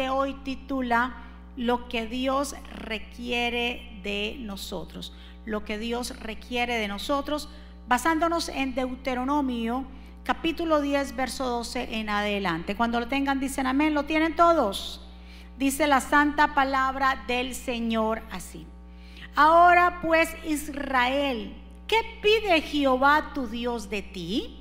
[0.00, 1.14] de hoy titula
[1.56, 5.12] Lo que Dios requiere de nosotros.
[5.44, 7.50] Lo que Dios requiere de nosotros,
[7.86, 9.84] basándonos en Deuteronomio
[10.24, 12.76] capítulo 10, verso 12 en adelante.
[12.76, 15.06] Cuando lo tengan, dicen amén, lo tienen todos.
[15.58, 18.66] Dice la santa palabra del Señor así.
[19.36, 21.52] Ahora pues Israel,
[21.86, 24.59] ¿qué pide Jehová tu Dios de ti?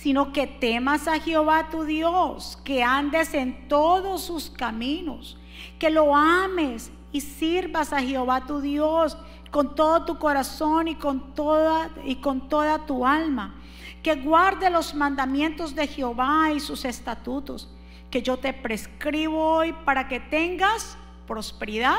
[0.00, 5.36] Sino que temas a Jehová tu Dios, que andes en todos sus caminos,
[5.78, 9.16] que lo ames y sirvas a Jehová tu Dios
[9.50, 13.56] con todo tu corazón y con toda y con toda tu alma,
[14.02, 17.68] que guarde los mandamientos de Jehová y sus estatutos
[18.10, 20.96] que yo te prescribo hoy para que tengas
[21.26, 21.98] prosperidad.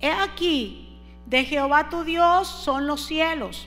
[0.00, 3.66] He aquí, de Jehová tu Dios son los cielos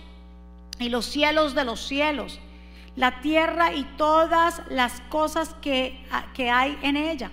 [0.80, 2.40] y los cielos de los cielos,
[2.99, 7.31] la tierra y todas las cosas que, que hay en ella.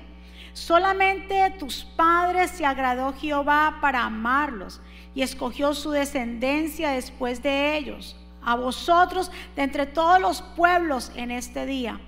[0.54, 4.80] Solamente tus padres se agradó Jehová para amarlos
[5.14, 8.16] y escogió su descendencia después de ellos.
[8.42, 12.00] A vosotros de entre todos los pueblos en este día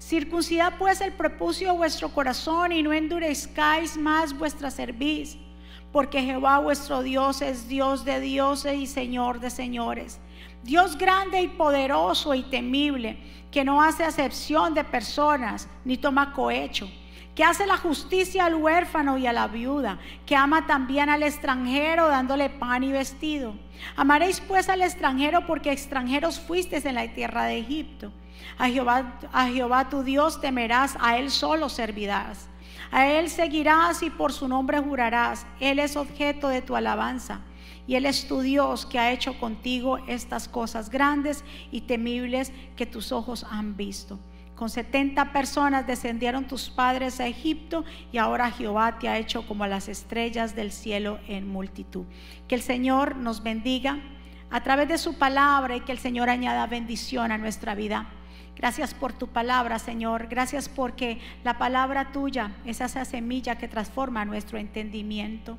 [0.00, 5.36] Circuncidad pues el prepucio vuestro corazón y no endurezcáis más vuestra cerviz,
[5.92, 10.18] porque Jehová vuestro Dios es Dios de dioses y Señor de señores.
[10.62, 13.18] Dios grande y poderoso y temible,
[13.50, 16.88] que no hace acepción de personas ni toma cohecho,
[17.34, 22.08] que hace la justicia al huérfano y a la viuda, que ama también al extranjero
[22.08, 23.54] dándole pan y vestido.
[23.96, 28.12] Amaréis pues al extranjero porque extranjeros fuisteis en la tierra de Egipto.
[28.58, 32.48] A Jehová, a Jehová tu Dios temerás, a Él solo servirás.
[32.90, 35.46] A Él seguirás y por su nombre jurarás.
[35.60, 37.40] Él es objeto de tu alabanza.
[37.86, 42.86] Y Él es tu Dios que ha hecho contigo estas cosas grandes y temibles que
[42.86, 44.18] tus ojos han visto.
[44.60, 49.66] Con setenta personas descendieron tus padres a Egipto y ahora Jehová te ha hecho como
[49.66, 52.04] las estrellas del cielo en multitud.
[52.46, 53.98] Que el Señor nos bendiga
[54.50, 58.10] a través de su palabra y que el Señor añada bendición a nuestra vida.
[58.54, 60.26] Gracias por tu palabra, Señor.
[60.26, 65.56] Gracias porque la palabra tuya es esa semilla que transforma nuestro entendimiento.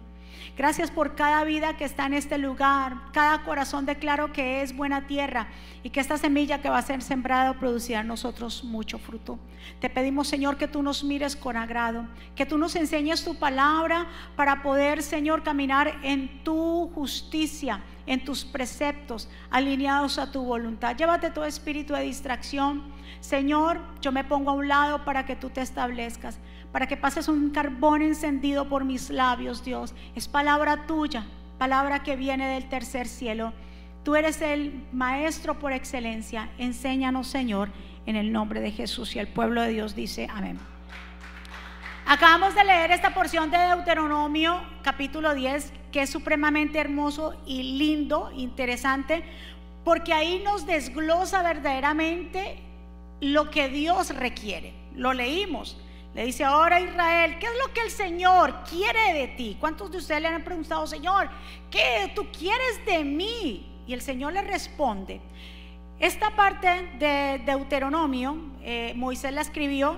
[0.58, 2.98] Gracias por cada vida que está en este lugar.
[3.14, 5.48] Cada corazón declaro que es buena tierra
[5.84, 9.40] y que esta semilla que va a ser sembrada producirá en nosotros mucho fruto.
[9.80, 12.06] Te pedimos, Señor, que tú nos mires con agrado,
[12.36, 18.44] que tú nos enseñes tu palabra para poder, Señor, caminar en tu justicia en tus
[18.44, 20.96] preceptos, alineados a tu voluntad.
[20.96, 22.84] Llévate todo espíritu de distracción.
[23.20, 26.40] Señor, yo me pongo a un lado para que tú te establezcas,
[26.72, 29.94] para que pases un carbón encendido por mis labios, Dios.
[30.16, 31.26] Es palabra tuya,
[31.58, 33.54] palabra que viene del tercer cielo.
[34.04, 36.50] Tú eres el maestro por excelencia.
[36.58, 37.70] Enséñanos, Señor,
[38.06, 39.16] en el nombre de Jesús.
[39.16, 40.60] Y el pueblo de Dios dice, amén.
[42.08, 48.32] Acabamos de leer esta porción de Deuteronomio capítulo 10 que es supremamente hermoso y lindo,
[48.36, 49.24] interesante,
[49.84, 52.60] porque ahí nos desglosa verdaderamente
[53.20, 54.74] lo que Dios requiere.
[54.96, 55.78] Lo leímos.
[56.14, 59.58] Le dice ahora Israel, ¿qué es lo que el Señor quiere de ti?
[59.60, 61.30] ¿Cuántos de ustedes le han preguntado, Señor,
[61.70, 63.84] qué tú quieres de mí?
[63.88, 65.22] Y el Señor le responde.
[66.00, 69.98] Esta parte de Deuteronomio, eh, Moisés la escribió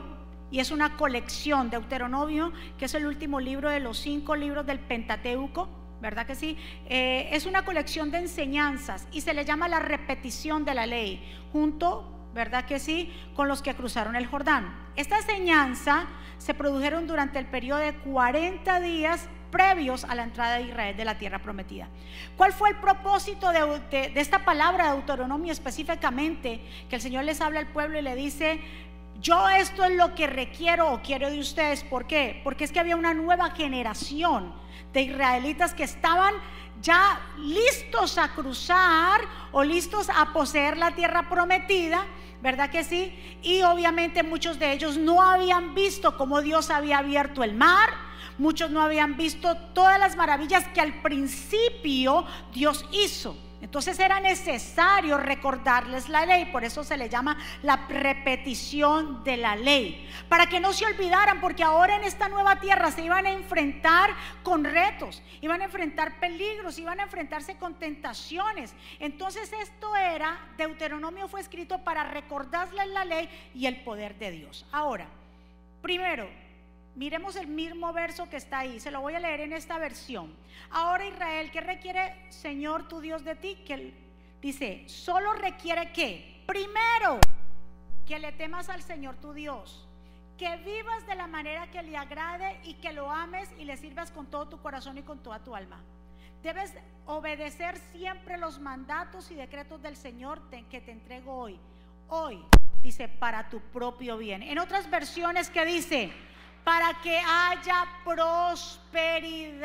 [0.51, 4.79] y es una colección, Deuteronomio, que es el último libro de los cinco libros del
[4.79, 6.57] Pentateuco ¿verdad que sí?
[6.89, 11.23] Eh, es una colección de enseñanzas y se le llama la repetición de la ley,
[11.53, 14.82] junto, ¿verdad que sí?, con los que cruzaron el Jordán.
[14.95, 16.05] Esta enseñanza
[16.37, 21.05] se produjeron durante el periodo de 40 días previos a la entrada de Israel de
[21.05, 21.87] la tierra prometida.
[22.35, 26.61] ¿Cuál fue el propósito de, de esta palabra de Deuteronomio específicamente?
[26.89, 28.59] Que el Señor les habla al pueblo y le dice,
[29.21, 31.83] yo esto es lo que requiero o quiero de ustedes.
[31.83, 32.41] ¿Por qué?
[32.43, 34.53] Porque es que había una nueva generación
[34.91, 36.33] de israelitas que estaban
[36.83, 39.21] ya listos a cruzar
[39.51, 42.05] o listos a poseer la tierra prometida,
[42.41, 43.17] ¿verdad que sí?
[43.41, 47.89] Y obviamente muchos de ellos no habían visto cómo Dios había abierto el mar,
[48.37, 53.37] muchos no habían visto todas las maravillas que al principio Dios hizo.
[53.63, 59.55] Entonces era necesario recordarles la ley, por eso se le llama la repetición de la
[59.55, 63.31] ley, para que no se olvidaran, porque ahora en esta nueva tierra se iban a
[63.31, 64.09] enfrentar
[64.43, 68.75] con retos, iban a enfrentar peligros, iban a enfrentarse con tentaciones.
[68.99, 74.65] Entonces esto era, Deuteronomio fue escrito para recordarles la ley y el poder de Dios.
[74.73, 75.07] Ahora,
[75.81, 76.27] primero,
[76.95, 80.35] Miremos el mismo verso que está ahí, se lo voy a leer en esta versión.
[80.69, 83.55] Ahora Israel, ¿qué requiere Señor tu Dios de ti?
[83.65, 83.93] Que
[84.39, 87.19] dice, solo requiere que, primero,
[88.05, 89.87] que le temas al Señor tu Dios,
[90.37, 94.11] que vivas de la manera que le agrade y que lo ames y le sirvas
[94.11, 95.79] con todo tu corazón y con toda tu alma.
[96.43, 96.73] Debes
[97.07, 101.59] obedecer siempre los mandatos y decretos del Señor que te entrego hoy.
[102.09, 102.43] Hoy,
[102.83, 104.43] dice, para tu propio bien.
[104.43, 106.11] En otras versiones que dice,
[106.63, 109.63] para que haya prosperidad.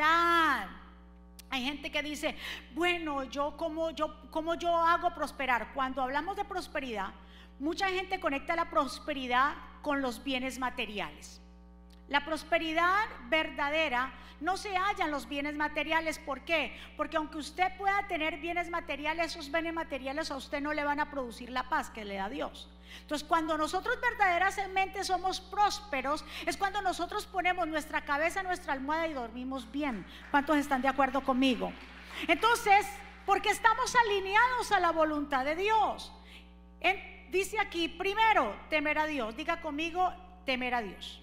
[1.49, 2.35] Hay gente que dice,
[2.73, 5.73] bueno, yo como yo como yo hago prosperar.
[5.73, 7.13] Cuando hablamos de prosperidad,
[7.59, 11.41] mucha gente conecta la prosperidad con los bienes materiales.
[12.09, 16.17] La prosperidad verdadera no se halla en los bienes materiales.
[16.19, 16.77] ¿Por qué?
[16.97, 20.99] Porque aunque usted pueda tener bienes materiales, esos bienes materiales a usted no le van
[20.99, 22.69] a producir la paz que le da Dios.
[23.01, 29.07] Entonces, cuando nosotros verdaderamente somos prósperos, es cuando nosotros ponemos nuestra cabeza en nuestra almohada
[29.07, 30.05] y dormimos bien.
[30.31, 31.71] ¿Cuántos están de acuerdo conmigo?
[32.27, 32.87] Entonces,
[33.25, 36.11] porque estamos alineados a la voluntad de Dios.
[37.29, 39.35] dice aquí, primero, temer a Dios.
[39.35, 40.11] Diga conmigo,
[40.45, 41.21] temer a Dios.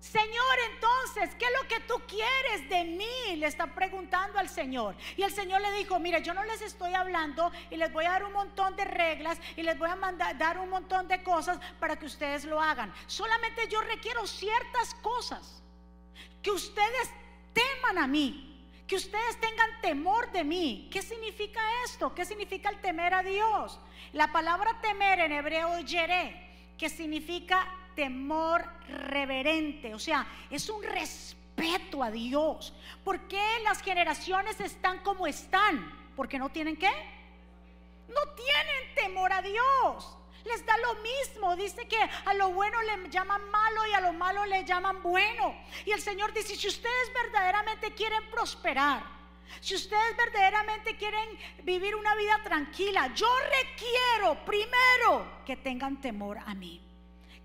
[0.00, 3.36] Señor, entonces, ¿qué es lo que tú quieres de mí?
[3.36, 4.94] Le está preguntando al Señor.
[5.16, 8.10] Y el Señor le dijo, mire, yo no les estoy hablando y les voy a
[8.10, 11.58] dar un montón de reglas y les voy a mandar, dar un montón de cosas
[11.80, 12.92] para que ustedes lo hagan.
[13.06, 15.62] Solamente yo requiero ciertas cosas.
[16.42, 17.10] Que ustedes
[17.52, 18.52] teman a mí.
[18.86, 20.88] Que ustedes tengan temor de mí.
[20.92, 22.14] ¿Qué significa esto?
[22.14, 23.80] ¿Qué significa el temer a Dios?
[24.12, 27.66] La palabra temer en hebreo es yeré, que significa
[27.96, 32.72] temor reverente, o sea, es un respeto a Dios.
[33.02, 35.92] ¿Por qué las generaciones están como están?
[36.14, 36.92] Porque no tienen qué?
[38.08, 40.16] No tienen temor a Dios.
[40.44, 41.56] Les da lo mismo.
[41.56, 45.56] Dice que a lo bueno le llaman malo y a lo malo le llaman bueno.
[45.84, 49.02] Y el Señor dice, si ustedes verdaderamente quieren prosperar,
[49.60, 51.28] si ustedes verdaderamente quieren
[51.64, 53.28] vivir una vida tranquila, yo
[53.60, 56.85] requiero primero que tengan temor a mí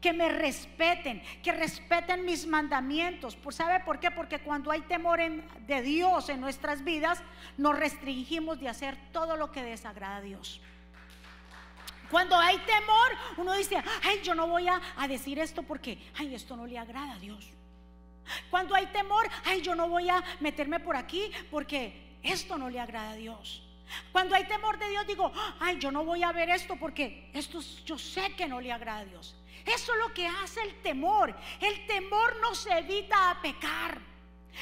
[0.01, 3.37] que me respeten, que respeten mis mandamientos.
[3.51, 4.11] ¿Sabe por qué?
[4.11, 7.21] Porque cuando hay temor de Dios en nuestras vidas,
[7.57, 10.59] nos restringimos de hacer todo lo que desagrada a Dios.
[12.09, 16.35] Cuando hay temor, uno dice, ay, yo no voy a, a decir esto porque, ay,
[16.35, 17.49] esto no le agrada a Dios.
[18.49, 22.79] Cuando hay temor, ay, yo no voy a meterme por aquí porque esto no le
[22.79, 23.63] agrada a Dios.
[24.11, 27.59] Cuando hay temor de Dios, digo, ay, yo no voy a ver esto porque esto
[27.85, 29.35] yo sé que no le agrada a Dios.
[29.65, 31.35] Eso es lo que hace el temor.
[31.59, 33.99] El temor nos evita a pecar.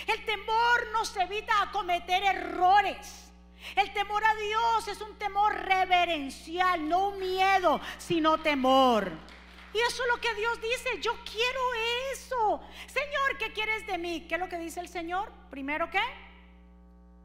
[0.08, 3.32] El temor nos evita a cometer errores.
[3.76, 9.12] El temor a Dios es un temor reverencial, no un miedo, sino temor.
[9.74, 11.60] Y eso es lo que Dios dice, yo quiero
[12.14, 12.62] eso.
[12.88, 14.26] Señor, ¿qué quieres de mí?
[14.28, 15.32] ¿Qué es lo que dice el Señor?
[15.50, 16.02] Primero qué?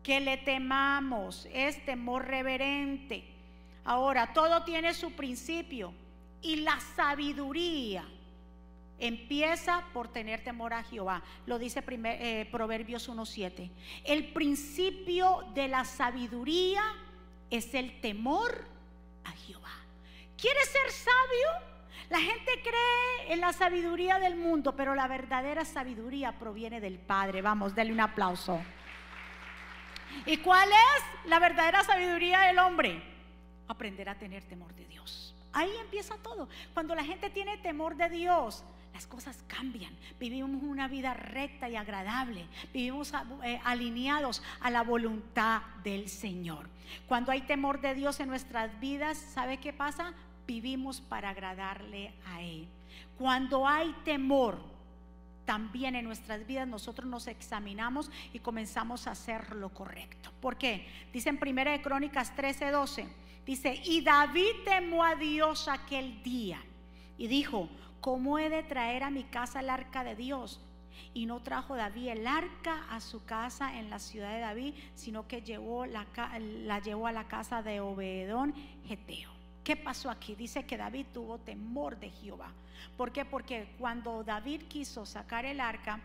[0.02, 3.24] Que le temamos, es temor reverente.
[3.84, 5.94] Ahora, todo tiene su principio.
[6.44, 8.04] Y la sabiduría
[8.98, 11.22] empieza por tener temor a Jehová.
[11.46, 13.70] Lo dice eh, Proverbios 1.7.
[14.04, 16.82] El principio de la sabiduría
[17.50, 18.66] es el temor
[19.24, 19.72] a Jehová.
[20.40, 21.74] ¿Quieres ser sabio?
[22.10, 27.42] La gente cree en la sabiduría del mundo, pero la verdadera sabiduría proviene del Padre.
[27.42, 28.60] Vamos, denle un aplauso.
[30.26, 33.02] ¿Y cuál es la verdadera sabiduría del hombre?
[33.66, 35.33] Aprender a tener temor de Dios.
[35.54, 36.48] Ahí empieza todo.
[36.74, 39.92] Cuando la gente tiene temor de Dios, las cosas cambian.
[40.18, 42.44] Vivimos una vida recta y agradable.
[42.72, 43.12] Vivimos
[43.44, 46.68] eh, alineados a la voluntad del Señor.
[47.06, 50.12] Cuando hay temor de Dios en nuestras vidas, ¿sabe qué pasa?
[50.46, 52.68] Vivimos para agradarle a Él.
[53.16, 54.58] Cuando hay temor,
[55.44, 60.32] también en nuestras vidas nosotros nos examinamos y comenzamos a hacer lo correcto.
[60.40, 60.88] ¿Por qué?
[61.12, 66.62] Dice en 1 de Crónicas 13, 12 Dice, y David temó a Dios aquel día
[67.18, 67.68] y dijo,
[68.00, 70.60] ¿cómo he de traer a mi casa el arca de Dios?
[71.12, 75.28] Y no trajo David el arca a su casa en la ciudad de David, sino
[75.28, 76.06] que llevó la,
[76.38, 78.54] la llevó a la casa de Obedón
[78.86, 79.30] Geteo.
[79.62, 80.34] ¿Qué pasó aquí?
[80.34, 82.52] Dice que David tuvo temor de Jehová.
[82.96, 83.24] ¿Por qué?
[83.24, 86.00] Porque cuando David quiso sacar el arca,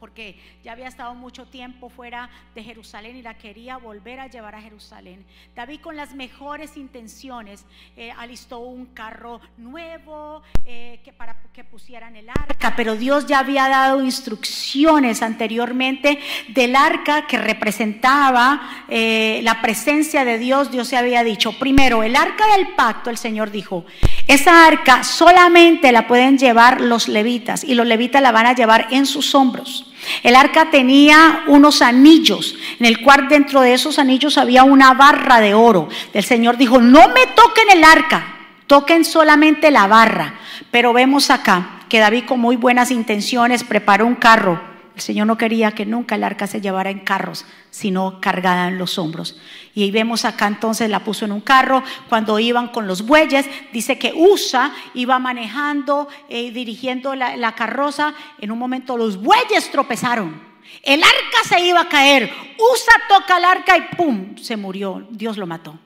[0.00, 4.54] porque ya había estado mucho tiempo fuera de Jerusalén y la quería volver a llevar
[4.54, 5.24] a Jerusalén.
[5.54, 7.66] David con las mejores intenciones
[7.96, 13.40] eh, alistó un carro nuevo eh, que para que pusieran el arca, pero Dios ya
[13.40, 20.70] había dado instrucciones anteriormente del arca que representaba eh, la presencia de Dios.
[20.70, 23.84] Dios se había dicho, primero, el arca del pacto, el Señor dijo,
[24.26, 28.86] esa arca solamente la pueden llevar los levitas y los levitas la van a llevar
[28.90, 29.89] en sus hombros.
[30.22, 35.40] El arca tenía unos anillos, en el cual dentro de esos anillos había una barra
[35.40, 35.88] de oro.
[36.12, 40.34] El Señor dijo, no me toquen el arca, toquen solamente la barra.
[40.70, 44.69] Pero vemos acá que David con muy buenas intenciones preparó un carro.
[45.00, 48.76] El Señor no quería que nunca el arca se llevara en carros, sino cargada en
[48.76, 49.40] los hombros.
[49.74, 51.82] Y ahí vemos acá entonces la puso en un carro.
[52.10, 57.54] Cuando iban con los bueyes, dice que Usa iba manejando y eh, dirigiendo la, la
[57.54, 58.12] carroza.
[58.40, 60.38] En un momento los bueyes tropezaron.
[60.82, 62.30] El arca se iba a caer.
[62.58, 64.36] Usa toca el arca y ¡pum!
[64.36, 65.06] Se murió.
[65.10, 65.78] Dios lo mató.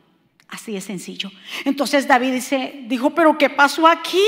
[0.49, 1.31] Así de sencillo.
[1.65, 4.19] Entonces David dice, dijo, pero ¿qué pasó aquí?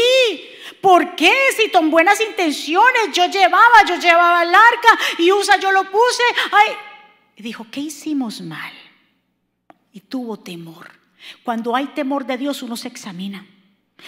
[0.81, 1.33] ¿Por qué?
[1.57, 6.23] Si con buenas intenciones yo llevaba, yo llevaba el arca y Usa yo lo puse.
[6.53, 6.75] Ay.
[7.37, 8.73] dijo, ¿qué hicimos mal?
[9.93, 10.91] Y tuvo temor.
[11.43, 13.47] Cuando hay temor de Dios uno se examina.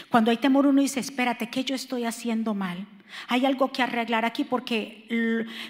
[0.08, 2.86] Cuando hay temor uno dice, espérate, ¿qué yo estoy haciendo mal?
[3.28, 5.06] Hay algo que arreglar aquí porque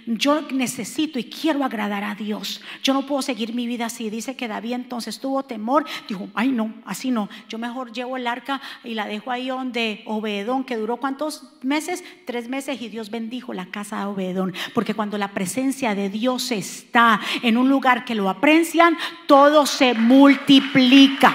[0.07, 2.61] yo necesito y quiero agradar a Dios.
[2.83, 4.11] Yo no puedo seguir mi vida así.
[4.11, 5.87] Dice que David entonces tuvo temor.
[6.09, 7.29] Dijo, ay no, así no.
[7.49, 12.05] Yo mejor llevo el arca y la dejo ahí donde Obedón, que duró cuántos meses?
[12.25, 14.55] Tres meses y Dios bendijo la casa de Obedón.
[14.75, 19.95] Porque cuando la presencia de Dios está en un lugar que lo aprecian, todo se
[19.95, 21.35] multiplica.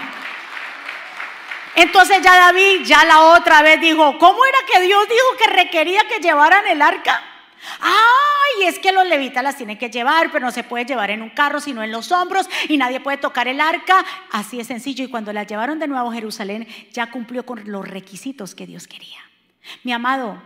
[1.76, 6.02] Entonces ya David, ya la otra vez dijo, ¿cómo era que Dios dijo que requería
[6.08, 7.22] que llevaran el arca?
[7.80, 11.22] Ay, es que los levitas las tienen que llevar, pero no se puede llevar en
[11.22, 14.06] un carro, sino en los hombros, y nadie puede tocar el arca.
[14.32, 15.06] Así es sencillo.
[15.06, 18.88] Y cuando la llevaron de nuevo a Jerusalén, ya cumplió con los requisitos que Dios
[18.88, 19.20] quería.
[19.84, 20.42] Mi amado,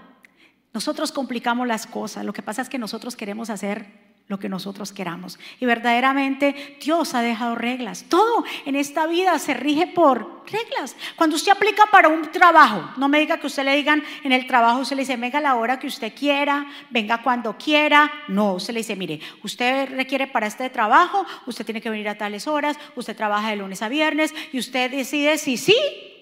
[0.74, 2.24] nosotros complicamos las cosas.
[2.24, 5.40] Lo que pasa es que nosotros queremos hacer lo que nosotros queramos.
[5.60, 8.06] Y verdaderamente Dios ha dejado reglas.
[8.10, 10.96] Todo en esta vida se rige por reglas.
[11.16, 14.46] Cuando usted aplica para un trabajo, no me diga que usted le digan en el
[14.46, 18.12] trabajo, usted le dice, venga a la hora que usted quiera, venga cuando quiera.
[18.28, 22.18] No, usted le dice, mire, usted requiere para este trabajo, usted tiene que venir a
[22.18, 25.76] tales horas, usted trabaja de lunes a viernes y usted decide si sí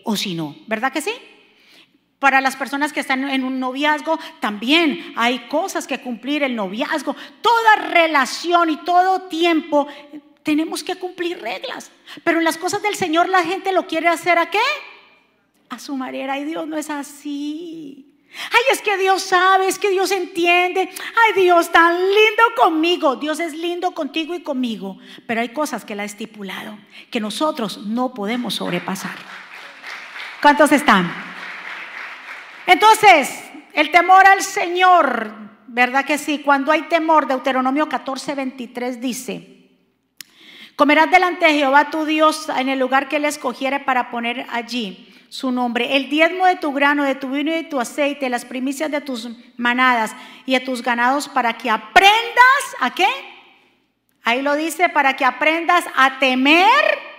[0.03, 0.55] o si no.
[0.67, 1.12] ¿Verdad que sí?
[2.19, 7.15] Para las personas que están en un noviazgo, también hay cosas que cumplir el noviazgo.
[7.41, 9.88] Toda relación y todo tiempo
[10.43, 11.91] tenemos que cumplir reglas.
[12.24, 14.62] Pero en las cosas del Señor la gente lo quiere hacer a qué?
[15.69, 16.39] A su manera.
[16.39, 18.05] Y Dios no es así.
[18.51, 20.89] Ay, es que Dios sabe, es que Dios entiende.
[20.89, 23.15] Ay, Dios tan lindo conmigo.
[23.15, 25.00] Dios es lindo contigo y conmigo.
[25.25, 26.77] Pero hay cosas que Él ha estipulado
[27.12, 29.17] que nosotros no podemos sobrepasar.
[30.41, 31.25] ¿Cuántos están?
[32.67, 33.43] Entonces,
[33.74, 35.31] el temor al Señor,
[35.67, 36.39] ¿verdad que sí?
[36.39, 39.69] Cuando hay temor, Deuteronomio 14, 23 dice,
[40.75, 45.12] comerás delante de Jehová tu Dios en el lugar que él escogiere para poner allí
[45.29, 48.45] su nombre, el diezmo de tu grano, de tu vino y de tu aceite, las
[48.45, 53.07] primicias de tus manadas y de tus ganados, para que aprendas, ¿a qué?
[54.24, 57.14] Ahí lo dice, para que aprendas a temer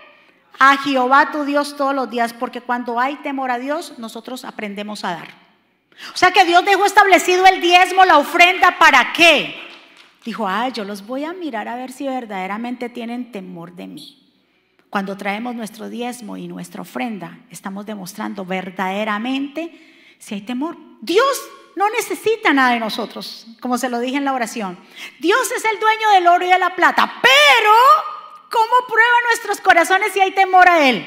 [0.59, 5.05] a Jehová tu Dios todos los días, porque cuando hay temor a Dios, nosotros aprendemos
[5.05, 5.29] a dar.
[6.15, 9.55] O sea que Dios dejó establecido el diezmo, la ofrenda, ¿para qué?
[10.25, 14.23] Dijo, ah, yo los voy a mirar a ver si verdaderamente tienen temor de mí.
[14.91, 19.73] Cuando traemos nuestro diezmo y nuestra ofrenda, estamos demostrando verdaderamente
[20.19, 20.77] si hay temor.
[21.01, 21.27] Dios
[21.77, 24.79] no necesita nada de nosotros, como se lo dije en la oración.
[25.21, 27.73] Dios es el dueño del oro y de la plata, pero
[28.57, 31.05] ¿Cómo prueba nuestros corazones si hay temor a Él?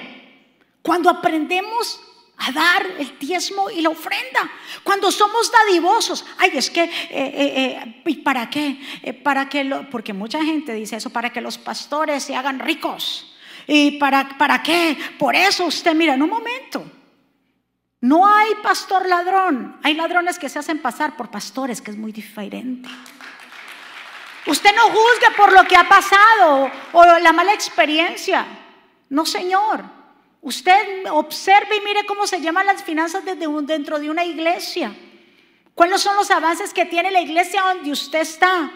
[0.84, 2.00] Cuando aprendemos
[2.38, 4.50] a dar el diezmo y la ofrenda.
[4.84, 8.80] Cuando somos dadivosos, ay, es que, eh, eh, eh, ¿y para qué?
[9.24, 13.36] para que lo, porque mucha gente dice eso, para que los pastores se hagan ricos.
[13.66, 14.96] ¿Y para, para qué?
[15.18, 16.86] Por eso usted, mira, en un momento,
[18.02, 22.12] no hay pastor ladrón, hay ladrones que se hacen pasar por pastores, que es muy
[22.12, 22.88] diferente.
[24.50, 28.46] Usted no juzgue por lo que ha pasado o la mala experiencia.
[29.10, 29.84] No, Señor.
[30.42, 34.96] Usted observe y mire cómo se llaman las finanzas dentro de una iglesia.
[35.76, 38.72] ¿Cuáles son los avances que tiene la iglesia donde usted está?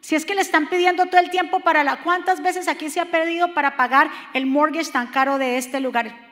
[0.00, 3.00] Si es que le están pidiendo todo el tiempo para la cuántas veces aquí se
[3.00, 6.25] ha pedido para pagar el mortgage tan caro de este lugar.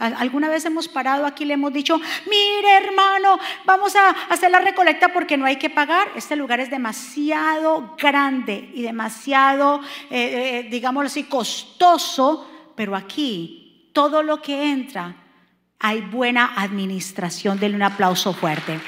[0.00, 4.58] Alguna vez hemos parado aquí y le hemos dicho, mire hermano, vamos a hacer la
[4.58, 6.08] recolecta porque no hay que pagar.
[6.16, 14.22] Este lugar es demasiado grande y demasiado, eh, eh, digámoslo así, costoso, pero aquí todo
[14.22, 15.14] lo que entra
[15.78, 17.60] hay buena administración.
[17.60, 18.80] Denle un aplauso fuerte.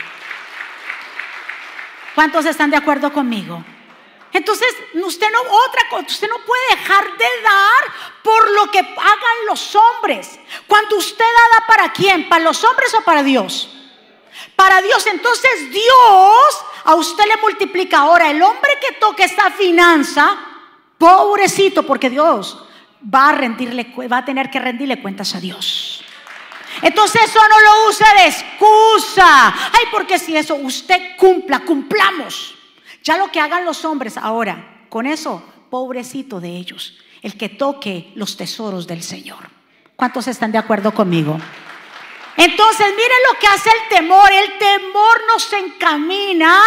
[2.15, 3.65] ¿Cuántos están de acuerdo conmigo?
[4.33, 9.77] Entonces, usted no, otra usted no puede dejar de dar por lo que hagan los
[9.77, 10.39] hombres.
[10.67, 12.29] Cuando usted da, para quién?
[12.29, 13.69] ¿Para los hombres o para Dios?
[14.57, 15.07] Para Dios.
[15.07, 17.99] Entonces, Dios a usted le multiplica.
[17.99, 20.39] Ahora, el hombre que toque esta finanza,
[20.97, 22.65] pobrecito, porque Dios
[23.03, 26.05] va a rendirle, va a tener que rendirle cuentas a Dios.
[26.81, 29.55] Entonces eso no lo use de excusa.
[29.73, 32.52] Ay, porque si eso usted cumpla, cumplamos.
[33.03, 38.13] Ya lo que hagan los hombres ahora, con eso, pobrecito de ellos, el que toque
[38.15, 39.51] los tesoros del Señor.
[39.97, 41.39] ¿Cuántos están de acuerdo conmigo?
[42.37, 44.31] Entonces, miren lo que hace el temor.
[44.33, 46.61] El temor nos encamina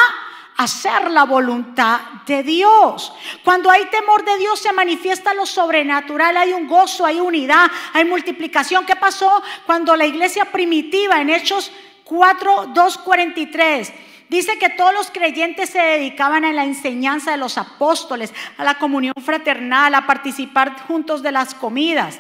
[0.58, 3.14] a hacer la voluntad de Dios.
[3.44, 8.06] Cuando hay temor de Dios se manifiesta lo sobrenatural, hay un gozo, hay unidad, hay
[8.06, 8.86] multiplicación.
[8.86, 11.72] ¿Qué pasó cuando la iglesia primitiva en Hechos
[12.06, 13.94] 4, 2, 43
[14.30, 18.80] Dice que todos los creyentes se dedicaban a la enseñanza de los apóstoles, a la
[18.80, 22.20] comunión fraternal, a participar juntos de las comidas.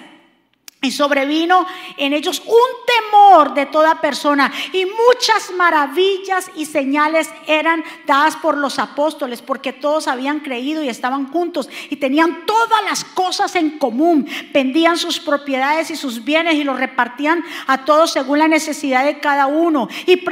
[0.86, 1.66] Y sobrevino
[1.98, 4.52] en ellos un temor de toda persona.
[4.72, 10.90] Y muchas maravillas y señales eran dadas por los apóstoles, porque todos habían creído y
[10.90, 14.28] estaban juntos y tenían todas las cosas en común.
[14.54, 19.20] Vendían sus propiedades y sus bienes y los repartían a todos según la necesidad de
[19.20, 19.88] cada uno.
[20.06, 20.24] Y,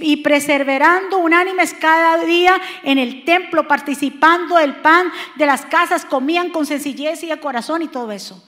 [0.00, 6.50] y preservando unánimes cada día en el templo, participando del pan de las casas, comían
[6.50, 8.42] con sencillez y de corazón y todo eso.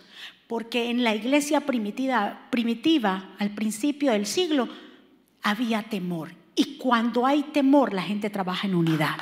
[0.49, 4.69] Porque en la iglesia primitiva, al principio del siglo,
[5.43, 6.31] había temor.
[6.55, 9.15] Y cuando hay temor, la gente trabaja en unidad.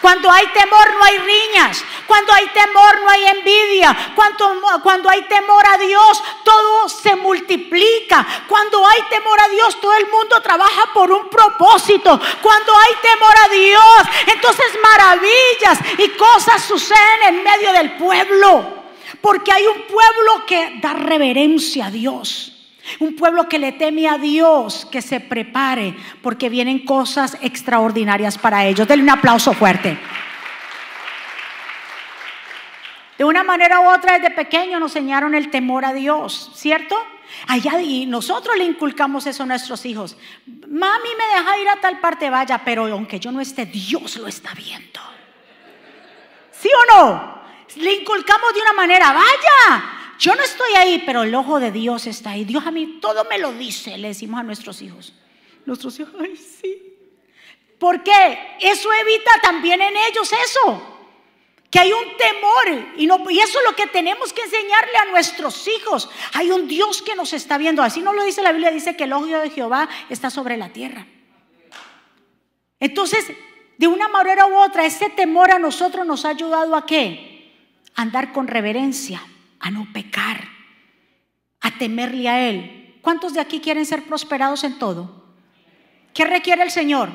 [0.00, 1.82] Cuando hay temor no hay riñas.
[2.06, 4.12] Cuando hay temor no hay envidia.
[4.14, 8.26] Cuando, cuando, hay temor a Dios todo se multiplica.
[8.46, 12.20] Cuando hay temor a Dios todo el mundo trabaja por un propósito.
[12.42, 18.83] Cuando hay temor a Dios entonces maravillas y cosas suceden en medio del pueblo.
[19.20, 22.50] Porque hay un pueblo que da reverencia a Dios.
[22.98, 28.66] Un pueblo que le teme a Dios, que se prepare, porque vienen cosas extraordinarias para
[28.66, 28.86] ellos.
[28.86, 29.98] Denle un aplauso fuerte.
[33.16, 36.96] De una manera u otra, desde pequeño nos enseñaron el temor a Dios, ¿cierto?
[37.46, 40.16] Allá y nosotros le inculcamos eso a nuestros hijos.
[40.46, 44.26] Mami me deja ir a tal parte, vaya, pero aunque yo no esté, Dios lo
[44.26, 45.00] está viendo.
[46.50, 47.43] ¿Sí o no?
[47.76, 52.06] Le inculcamos de una manera, vaya, yo no estoy ahí, pero el ojo de Dios
[52.06, 52.44] está ahí.
[52.44, 55.12] Dios a mí todo me lo dice, le decimos a nuestros hijos.
[55.66, 56.94] Nuestros hijos, ay, sí.
[57.78, 58.56] ¿Por qué?
[58.60, 60.90] Eso evita también en ellos eso.
[61.70, 65.06] Que hay un temor y, no, y eso es lo que tenemos que enseñarle a
[65.06, 66.08] nuestros hijos.
[66.34, 67.82] Hay un Dios que nos está viendo.
[67.82, 70.68] Así no lo dice la Biblia, dice que el ojo de Jehová está sobre la
[70.68, 71.06] tierra.
[72.78, 73.26] Entonces,
[73.76, 77.33] de una manera u otra, ese temor a nosotros nos ha ayudado a qué?
[77.94, 79.22] Andar con reverencia,
[79.60, 80.48] a no pecar,
[81.60, 82.98] a temerle a Él.
[83.00, 85.24] ¿Cuántos de aquí quieren ser prosperados en todo?
[86.12, 87.10] ¿Qué requiere el Señor?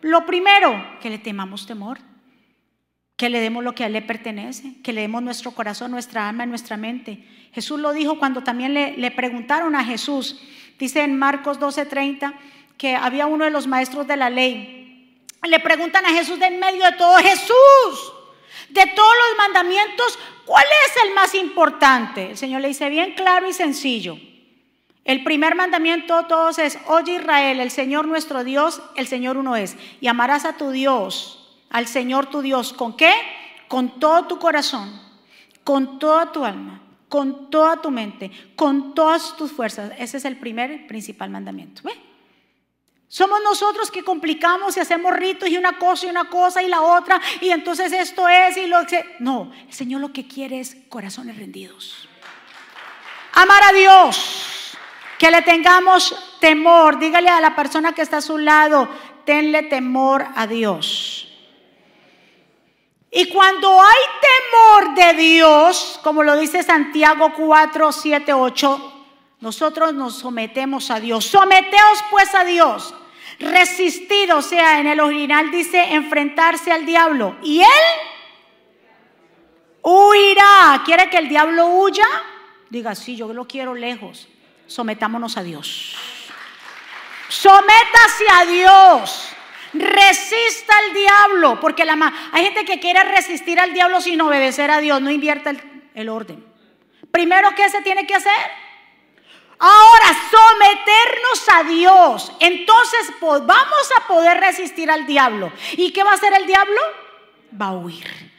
[0.00, 1.98] Lo primero, que le temamos temor,
[3.16, 6.28] que le demos lo que a Él le pertenece, que le demos nuestro corazón, nuestra
[6.28, 7.26] alma nuestra mente.
[7.52, 10.40] Jesús lo dijo cuando también le, le preguntaron a Jesús,
[10.78, 12.32] dice en Marcos 12:30,
[12.78, 15.20] que había uno de los maestros de la ley.
[15.42, 18.12] Le preguntan a Jesús de en medio de todo, Jesús,
[18.68, 22.30] de todos los mandamientos, ¿cuál es el más importante?
[22.30, 24.18] El Señor le dice bien claro y sencillo.
[25.04, 29.76] El primer mandamiento todos es, oye Israel, el Señor nuestro Dios, el Señor uno es.
[30.00, 32.72] Y amarás a tu Dios, al Señor tu Dios.
[32.72, 33.12] ¿Con qué?
[33.66, 35.00] Con todo tu corazón,
[35.64, 39.92] con toda tu alma, con toda tu mente, con todas tus fuerzas.
[39.98, 41.82] Ese es el primer principal mandamiento.
[41.82, 42.09] ¿Ve?
[43.12, 46.80] Somos nosotros que complicamos y hacemos ritos y una cosa y una cosa y la
[46.80, 49.16] otra y entonces esto es y lo que...
[49.18, 52.08] No, el Señor lo que quiere es corazones rendidos.
[53.32, 54.76] Amar a Dios,
[55.18, 57.00] que le tengamos temor.
[57.00, 58.88] Dígale a la persona que está a su lado,
[59.24, 61.26] tenle temor a Dios.
[63.10, 68.92] Y cuando hay temor de Dios, como lo dice Santiago 4, 7, 8,
[69.40, 71.24] nosotros nos sometemos a Dios.
[71.24, 72.94] Someteos pues a Dios
[73.40, 77.36] Resistido, o sea, en el original dice enfrentarse al diablo.
[77.42, 77.68] Y él
[79.82, 80.82] huirá.
[80.84, 82.06] ¿Quiere que el diablo huya?
[82.68, 84.28] Diga, sí, yo lo quiero lejos.
[84.66, 85.96] Sometámonos a Dios.
[87.28, 89.28] Sométase a Dios.
[89.72, 91.58] Resista al diablo.
[91.60, 91.96] Porque la,
[92.32, 95.00] hay gente que quiere resistir al diablo sin obedecer a Dios.
[95.00, 95.62] No invierta el,
[95.94, 96.44] el orden.
[97.10, 98.69] Primero, ¿qué se tiene que hacer?
[99.60, 102.32] Ahora, someternos a Dios.
[102.40, 105.52] Entonces vamos a poder resistir al diablo.
[105.72, 106.80] ¿Y qué va a hacer el diablo?
[107.60, 108.29] Va a huir.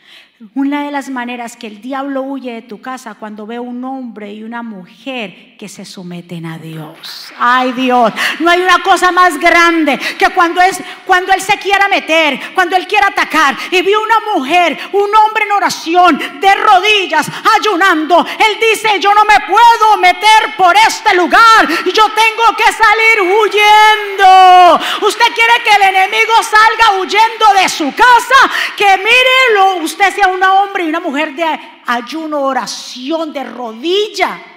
[0.56, 4.34] Una de las maneras que el diablo huye de tu casa cuando ve un hombre
[4.34, 7.32] y una mujer que se someten a Dios.
[7.38, 11.88] Ay Dios, no hay una cosa más grande que cuando es cuando él se quiera
[11.88, 17.28] meter, cuando él quiera atacar y vio una mujer, un hombre en oración, de rodillas,
[17.60, 18.26] ayunando.
[18.26, 24.80] Él dice, "Yo no me puedo meter por este lugar, yo tengo que salir huyendo."
[25.06, 30.44] Usted quiere que el enemigo salga huyendo de su casa, que mire, usted sea un
[30.44, 31.46] hombre y una mujer de
[31.86, 34.51] ayuno, oración, de rodilla.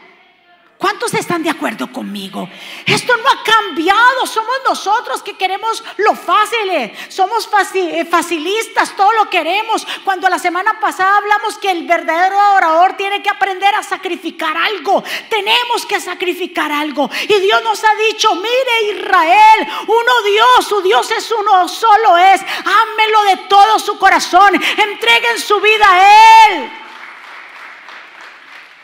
[0.84, 2.46] ¿Cuántos están de acuerdo conmigo?
[2.84, 4.26] Esto no ha cambiado.
[4.26, 6.92] Somos nosotros que queremos lo fácil.
[7.08, 9.86] Somos eh, facilistas, todo lo queremos.
[10.04, 15.02] Cuando la semana pasada hablamos que el verdadero orador tiene que aprender a sacrificar algo.
[15.30, 17.08] Tenemos que sacrificar algo.
[17.30, 22.42] Y Dios nos ha dicho, mire Israel, uno Dios, su Dios es uno, solo es.
[22.42, 24.52] Ámelo de todo su corazón.
[24.54, 26.83] Entreguen su vida a Él.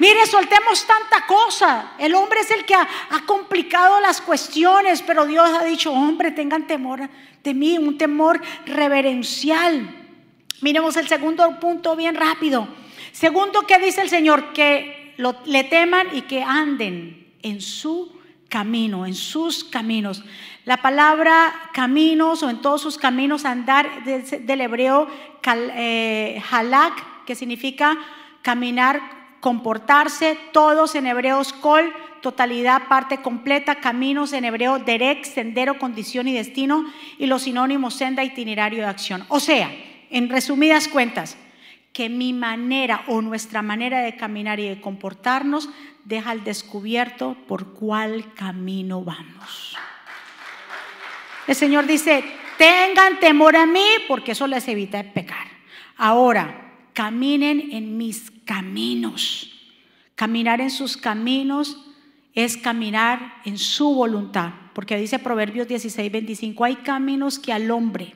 [0.00, 1.92] Mire, soltemos tanta cosa.
[1.98, 2.88] El hombre es el que ha,
[3.26, 7.06] complicado las cuestiones, pero Dios ha dicho, hombre, tengan temor
[7.44, 9.94] de mí, un temor reverencial.
[10.62, 12.66] Miremos el segundo punto bien rápido.
[13.12, 14.54] Segundo, ¿qué dice el Señor?
[14.54, 20.24] Que le teman y que anden en su camino, en sus caminos.
[20.64, 25.08] La palabra caminos o en todos sus caminos, andar del hebreo
[25.44, 27.98] eh, halak, que significa
[28.40, 36.28] caminar comportarse, todos en hebreos col, totalidad, parte completa, caminos en hebreo derek, sendero, condición
[36.28, 36.84] y destino,
[37.18, 39.24] y los sinónimos senda, itinerario de acción.
[39.28, 39.70] O sea,
[40.10, 41.36] en resumidas cuentas,
[41.92, 45.68] que mi manera o nuestra manera de caminar y de comportarnos
[46.04, 49.76] deja al descubierto por cuál camino vamos.
[51.46, 52.24] El Señor dice,
[52.58, 55.48] tengan temor a mí porque eso les evita pecar.
[55.96, 59.48] Ahora, caminen en mis caminos.
[60.16, 61.76] Caminar en sus caminos
[62.34, 68.12] es caminar en su voluntad, porque dice Proverbios 16, 25, hay caminos que al hombre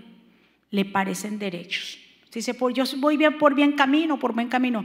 [0.73, 2.01] le parecen derechos.
[2.33, 4.85] Dice, yo voy bien por bien camino, por buen camino,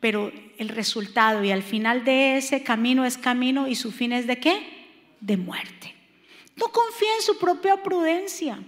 [0.00, 4.26] pero el resultado y al final de ese camino es camino y su fin es
[4.26, 4.56] de qué?
[5.20, 5.94] De muerte.
[6.56, 8.58] No confía en su propia prudencia.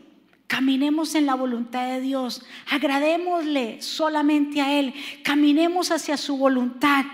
[0.52, 4.92] Caminemos en la voluntad de Dios, agradémosle solamente a Él,
[5.24, 7.06] caminemos hacia su voluntad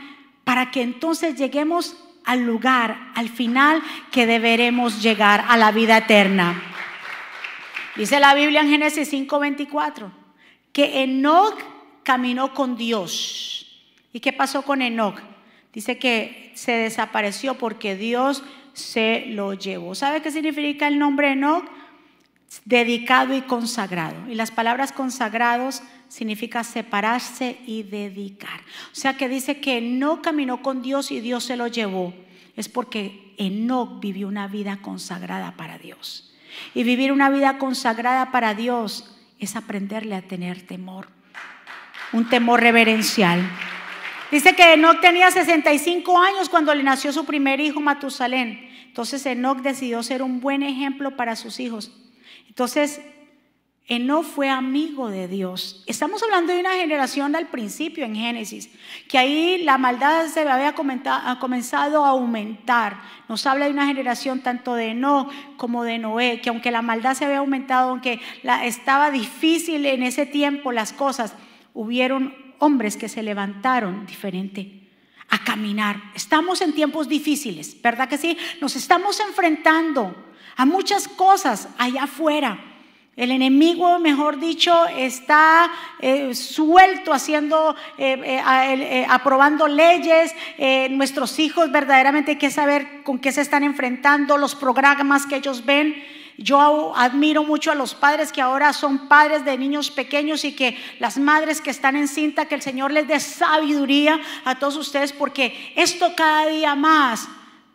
[0.42, 6.60] para que entonces lleguemos al lugar, al final que deberemos llegar a la vida eterna.
[7.94, 10.10] Dice la Biblia en Génesis 5:24
[10.72, 11.54] que Enoch
[12.02, 13.84] caminó con Dios.
[14.12, 15.20] ¿Y qué pasó con Enoch?
[15.72, 19.94] Dice que se desapareció porque Dios se lo llevó.
[19.94, 21.77] ¿Sabe qué significa el nombre Enoch?
[22.64, 24.28] Dedicado y consagrado.
[24.28, 28.60] Y las palabras consagrados significa separarse y dedicar.
[28.92, 32.14] O sea que dice que no caminó con Dios y Dios se lo llevó.
[32.56, 36.34] Es porque Enoch vivió una vida consagrada para Dios.
[36.74, 41.08] Y vivir una vida consagrada para Dios es aprenderle a tener temor.
[42.12, 43.48] Un temor reverencial.
[44.30, 48.68] Dice que Enoch tenía 65 años cuando le nació su primer hijo, Matusalén.
[48.86, 51.92] Entonces Enoch decidió ser un buen ejemplo para sus hijos.
[52.48, 53.00] Entonces,
[53.90, 55.82] Eno fue amigo de Dios.
[55.86, 58.68] Estamos hablando de una generación al principio en Génesis,
[59.08, 63.00] que ahí la maldad se había comenzado a aumentar.
[63.30, 67.14] Nos habla de una generación tanto de Eno como de Noé, que aunque la maldad
[67.14, 68.20] se había aumentado, aunque
[68.62, 71.34] estaba difícil en ese tiempo las cosas,
[71.72, 74.86] hubieron hombres que se levantaron diferente
[75.30, 76.02] a caminar.
[76.14, 78.36] Estamos en tiempos difíciles, ¿verdad que sí?
[78.60, 80.14] Nos estamos enfrentando
[80.58, 82.58] a muchas cosas allá afuera.
[83.16, 90.34] El enemigo, mejor dicho, está eh, suelto haciendo, eh, eh, aprobando leyes.
[90.90, 95.64] nuestros hijos verdaderamente hay que saber con qué se están enfrentando, los programas que ellos
[95.64, 95.94] ven.
[96.36, 100.76] Yo admiro mucho a los padres que ahora son padres de niños pequeños y que
[100.98, 105.12] las madres que están en cinta, que el Señor les dé sabiduría a todos ustedes,
[105.12, 107.28] porque esto cada día más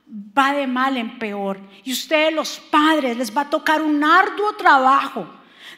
[0.08, 1.60] va de mal en peor.
[1.84, 5.28] Y ustedes los padres les va a tocar un arduo trabajo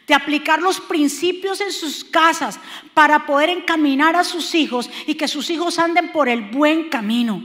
[0.07, 2.59] de aplicar los principios en sus casas
[2.93, 7.41] para poder encaminar a sus hijos y que sus hijos anden por el buen camino.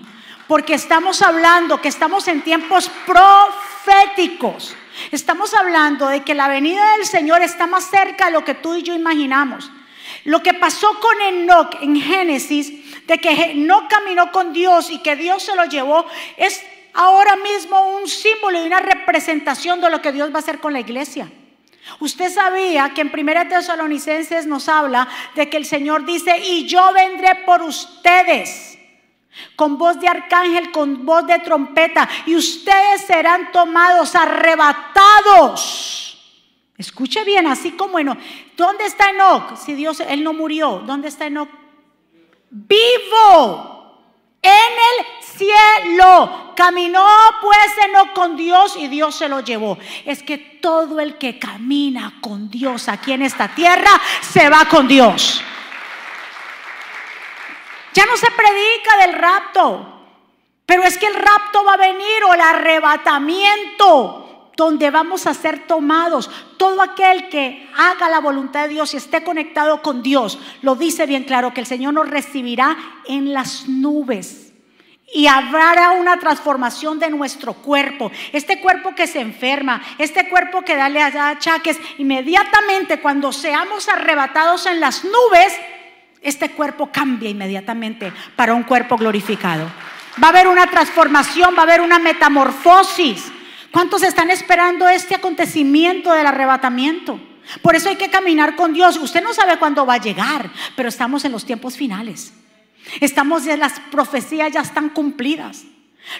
[0.46, 4.74] Porque estamos hablando que estamos en tiempos proféticos.
[5.10, 8.74] Estamos hablando de que la venida del Señor está más cerca de lo que tú
[8.74, 9.70] y yo imaginamos.
[10.24, 15.16] Lo que pasó con Enoch en Génesis, de que Enoch caminó con Dios y que
[15.16, 16.62] Dios se lo llevó, es
[16.94, 20.72] ahora mismo un símbolo y una representación de lo que Dios va a hacer con
[20.72, 21.30] la iglesia.
[21.98, 26.92] Usted sabía que en 1 Tesalonicenses nos habla de que el Señor dice, y yo
[26.92, 28.78] vendré por ustedes
[29.56, 36.06] con voz de arcángel, con voz de trompeta, y ustedes serán tomados, arrebatados.
[36.76, 38.18] Escuche bien, así como Enoch.
[38.56, 39.56] ¿Dónde está Enoch?
[39.56, 41.59] Si Dios, él no murió, ¿dónde está Enoch?
[42.50, 43.80] Vivo
[44.42, 46.52] en el cielo.
[46.56, 47.06] Caminó
[47.40, 49.78] pues Enoch con Dios y Dios se lo llevó.
[50.04, 54.86] Es que todo el que camina con Dios aquí en esta tierra se va con
[54.88, 55.42] Dios.
[57.92, 59.86] Ya no se predica del rapto,
[60.66, 64.29] pero es que el rapto va a venir o el arrebatamiento
[64.60, 66.30] donde vamos a ser tomados.
[66.58, 71.06] Todo aquel que haga la voluntad de Dios y esté conectado con Dios, lo dice
[71.06, 74.52] bien claro, que el Señor nos recibirá en las nubes.
[75.14, 78.12] Y habrá una transformación de nuestro cuerpo.
[78.32, 84.78] Este cuerpo que se enferma, este cuerpo que dale achaques, inmediatamente cuando seamos arrebatados en
[84.78, 85.54] las nubes,
[86.20, 89.64] este cuerpo cambia inmediatamente para un cuerpo glorificado.
[90.22, 93.39] Va a haber una transformación, va a haber una metamorfosis.
[93.72, 97.20] ¿Cuántos están esperando este acontecimiento del arrebatamiento?
[97.62, 98.96] Por eso hay que caminar con Dios.
[98.96, 102.32] Usted no sabe cuándo va a llegar, pero estamos en los tiempos finales.
[103.00, 105.64] Estamos ya las profecías ya están cumplidas.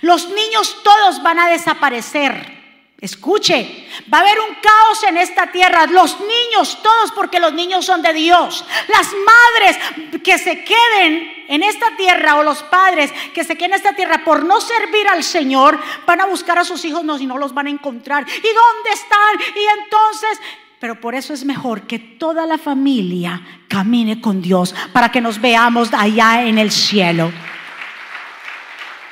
[0.03, 2.60] Los niños todos van a desaparecer.
[3.01, 5.87] Escuche, va a haber un caos en esta tierra.
[5.87, 8.63] Los niños, todos porque los niños son de Dios.
[8.89, 13.79] Las madres que se queden en esta tierra o los padres que se queden en
[13.79, 17.27] esta tierra por no servir al Señor, van a buscar a sus hijos no, y
[17.27, 18.27] no los van a encontrar.
[18.29, 19.55] ¿Y dónde están?
[19.57, 20.41] Y entonces,
[20.79, 25.41] pero por eso es mejor que toda la familia camine con Dios para que nos
[25.41, 27.33] veamos allá en el cielo.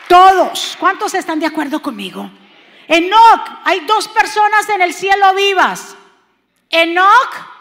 [0.09, 2.31] Todos, ¿cuántos están de acuerdo conmigo?
[2.88, 5.94] Enoch, hay dos personas en el cielo vivas.
[6.70, 7.59] Enoch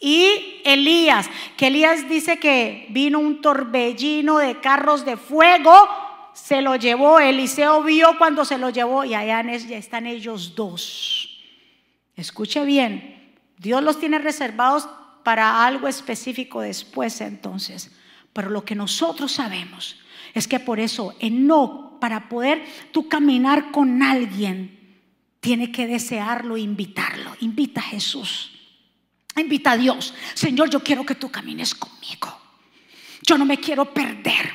[0.00, 5.72] y Elías, que Elías dice que vino un torbellino de carros de fuego,
[6.32, 11.40] se lo llevó, Eliseo vio cuando se lo llevó y allá están ellos dos.
[12.14, 14.88] Escuche bien, Dios los tiene reservados
[15.24, 17.90] para algo específico después entonces,
[18.32, 19.96] pero lo que nosotros sabemos
[20.38, 24.78] es que por eso Enoch para poder tú caminar con alguien,
[25.40, 27.34] tiene que desearlo e invitarlo.
[27.40, 28.52] Invita a Jesús.
[29.36, 30.14] Invita a Dios.
[30.34, 32.38] Señor, yo quiero que tú camines conmigo.
[33.22, 34.52] Yo no me quiero perder.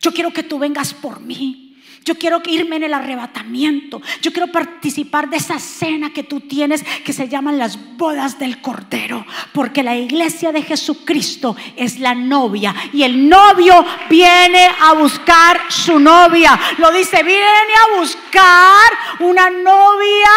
[0.00, 1.63] Yo quiero que tú vengas por mí.
[2.04, 4.02] Yo quiero irme en el arrebatamiento.
[4.20, 8.60] Yo quiero participar de esa cena que tú tienes que se llaman las bodas del
[8.60, 9.24] Cordero.
[9.54, 12.74] Porque la iglesia de Jesucristo es la novia.
[12.92, 16.58] Y el novio viene a buscar su novia.
[16.76, 20.30] Lo dice, viene a buscar una novia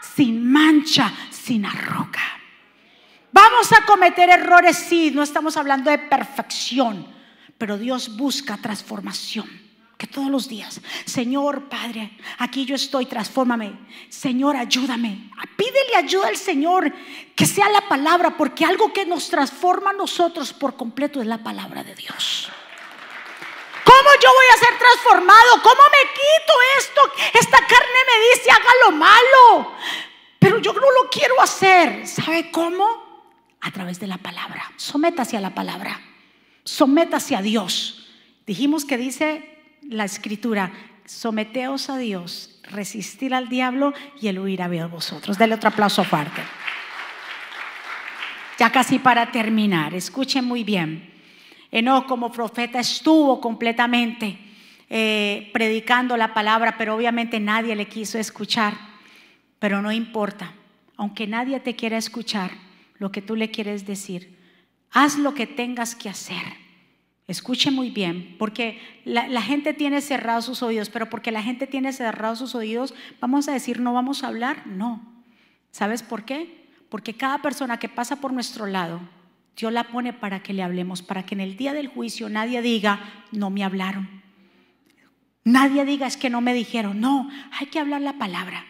[0.00, 2.22] sin mancha, sin arroca.
[3.30, 7.06] Vamos a cometer errores, sí, no estamos hablando de perfección.
[7.58, 9.59] Pero Dios busca transformación
[10.00, 13.78] que todos los días, Señor Padre, aquí yo estoy, transfórmame.
[14.08, 15.28] Señor, ayúdame.
[15.58, 16.90] Pídele ayuda al Señor,
[17.36, 21.42] que sea la palabra, porque algo que nos transforma a nosotros por completo es la
[21.42, 22.48] palabra de Dios.
[23.84, 25.62] ¿Cómo yo voy a ser transformado?
[25.62, 27.38] ¿Cómo me quito esto?
[27.38, 29.76] Esta carne me dice, haga lo malo.
[30.38, 32.06] Pero yo no lo quiero hacer.
[32.06, 32.86] ¿Sabe cómo?
[33.60, 34.72] A través de la palabra.
[34.76, 36.00] Sométase a la palabra.
[36.64, 38.08] Sométase a Dios.
[38.46, 40.72] Dijimos que dice la escritura,
[41.04, 45.38] someteos a Dios, resistir al diablo y él huirá de vosotros.
[45.38, 46.42] Dale otro aplauso fuerte.
[48.58, 51.10] Ya casi para terminar, escuchen muy bien.
[51.70, 54.38] Enoch como profeta estuvo completamente
[54.88, 58.74] eh, predicando la palabra, pero obviamente nadie le quiso escuchar.
[59.58, 60.52] Pero no importa,
[60.96, 62.50] aunque nadie te quiera escuchar
[62.98, 64.36] lo que tú le quieres decir,
[64.90, 66.69] haz lo que tengas que hacer
[67.30, 71.92] Escuche muy bien, porque la, gente tiene cerrados sus oídos, pero porque la gente tiene
[71.92, 75.00] cerrados sus oídos, vamos a decir no vamos a hablar, no.
[75.70, 76.66] ¿Sabes por qué?
[76.88, 79.00] Porque cada persona que pasa por nuestro lado,
[79.56, 82.62] Dios la pone para que le hablemos, para que en el día del juicio nadie
[82.62, 82.98] diga,
[83.30, 84.08] no me hablaron.
[85.44, 88.66] Nadie diga, es que no me dijeron, no, hay que hablar la palabra.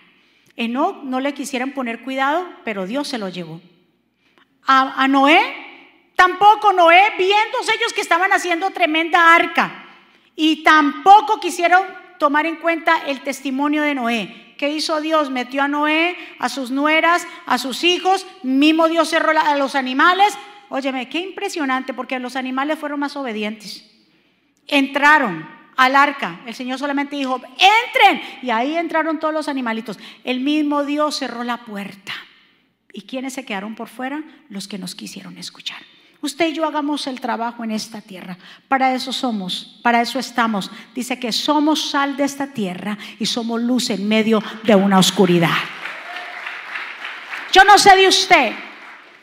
[0.56, 3.62] Enoch no le quisieran poner cuidado, pero Dios se lo llevó.
[4.66, 5.69] a Noé
[6.20, 9.86] Tampoco Noé, viendo ellos que estaban haciendo tremenda arca,
[10.36, 11.82] y tampoco quisieron
[12.18, 14.54] tomar en cuenta el testimonio de Noé.
[14.58, 15.30] ¿Qué hizo Dios?
[15.30, 20.36] Metió a Noé, a sus nueras, a sus hijos, mismo Dios cerró a los animales.
[20.68, 23.90] Óyeme, qué impresionante, porque los animales fueron más obedientes.
[24.66, 29.98] Entraron al arca, el Señor solamente dijo, entren, y ahí entraron todos los animalitos.
[30.22, 32.12] El mismo Dios cerró la puerta.
[32.92, 34.22] ¿Y quiénes se quedaron por fuera?
[34.50, 35.80] Los que nos quisieron escuchar.
[36.22, 38.36] Usted y yo hagamos el trabajo en esta tierra.
[38.68, 40.70] Para eso somos, para eso estamos.
[40.94, 45.56] Dice que somos sal de esta tierra y somos luz en medio de una oscuridad.
[47.52, 48.52] Yo no sé de usted,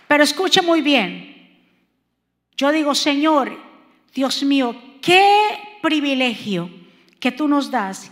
[0.08, 1.28] pero escuche muy bien.
[2.58, 3.56] Yo digo, Señor,
[4.14, 6.70] Dios mío, qué privilegio
[7.20, 8.12] que tú nos das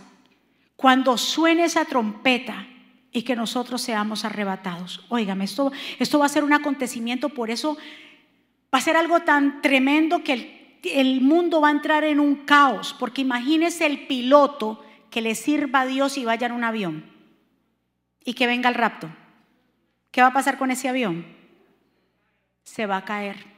[0.76, 2.66] cuando suene esa trompeta
[3.10, 5.04] y que nosotros seamos arrebatados.
[5.08, 7.76] Óigame, esto, esto va a ser un acontecimiento, por eso
[8.74, 12.94] va a ser algo tan tremendo que el, mundo va a entrar en un caos,
[12.98, 17.04] porque imagínese el piloto que le sirva a Dios y vaya en un avión
[18.24, 19.08] y que venga el rapto.
[20.10, 21.26] ¿Qué va a pasar con ese avión?
[22.64, 23.56] Se va a caer.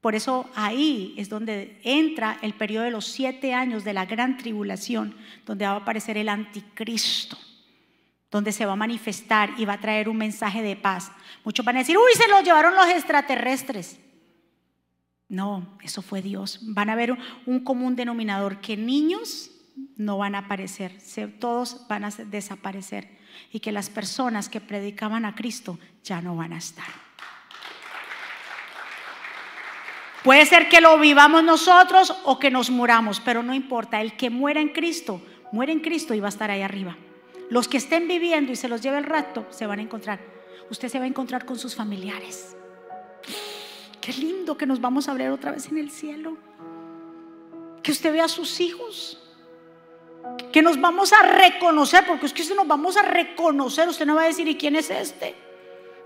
[0.00, 4.36] Por eso ahí es donde entra el periodo de los siete años de la gran
[4.36, 7.38] tribulación, donde va a aparecer el anticristo,
[8.28, 11.12] donde se va a manifestar y va a traer un mensaje de paz.
[11.44, 14.00] Muchos van a decir, uy, se lo llevaron los extraterrestres.
[15.28, 16.60] No, eso fue Dios.
[16.62, 19.50] Van a ver un común denominador que niños
[19.96, 20.98] no van a aparecer,
[21.38, 23.18] todos van a desaparecer
[23.50, 26.86] y que las personas que predicaban a Cristo ya no van a estar.
[30.22, 34.00] Puede ser que lo vivamos nosotros o que nos muramos, pero no importa.
[34.00, 36.96] El que muera en Cristo, muere en Cristo y va a estar ahí arriba.
[37.50, 40.20] Los que estén viviendo y se los lleve el rato, se van a encontrar.
[40.70, 42.56] Usted se va a encontrar con sus familiares.
[44.02, 46.36] Qué lindo que nos vamos a ver otra vez en el cielo.
[47.84, 49.22] Que usted vea a sus hijos.
[50.52, 54.16] Que nos vamos a reconocer, porque es que si nos vamos a reconocer, usted no
[54.16, 55.36] va a decir, ¿y quién es este?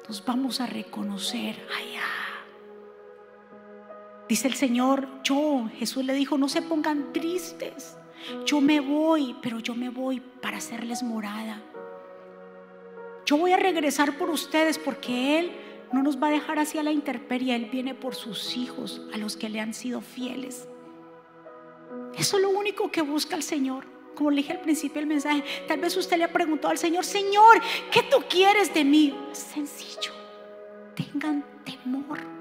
[0.07, 2.05] Nos vamos a reconocer allá.
[4.29, 7.97] Dice el Señor, yo, Jesús le dijo, no se pongan tristes.
[8.45, 11.63] Yo me voy, pero yo me voy para hacerles morada.
[13.25, 16.83] Yo voy a regresar por ustedes porque Él no nos va a dejar así a
[16.83, 17.55] la intemperie.
[17.55, 20.69] Él viene por sus hijos, a los que le han sido fieles.
[22.17, 23.87] Eso es lo único que busca el Señor.
[24.15, 27.05] Como le dije al principio del mensaje, tal vez usted le ha preguntado al Señor,
[27.05, 29.15] Señor, ¿qué tú quieres de mí?
[29.33, 30.13] Sencillo,
[30.95, 32.37] tengan temor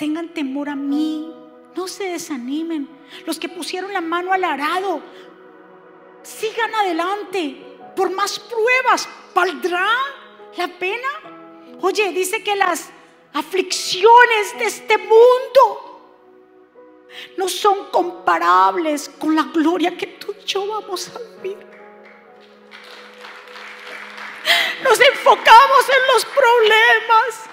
[0.00, 1.30] tengan temor a mí,
[1.76, 2.88] no se desanimen.
[3.26, 5.02] Los que pusieron la mano al arado,
[6.22, 7.78] sigan adelante.
[7.94, 9.86] Por más pruebas, ¿valdrá
[10.56, 11.08] la pena?
[11.80, 12.90] Oye, dice que las
[13.32, 15.86] aflicciones de este mundo
[17.36, 21.58] no son comparables con la gloria que tú y yo vamos a vivir.
[24.82, 27.50] Nos enfocamos en los problemas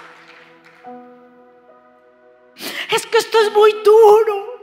[2.91, 4.56] es que esto es muy duro.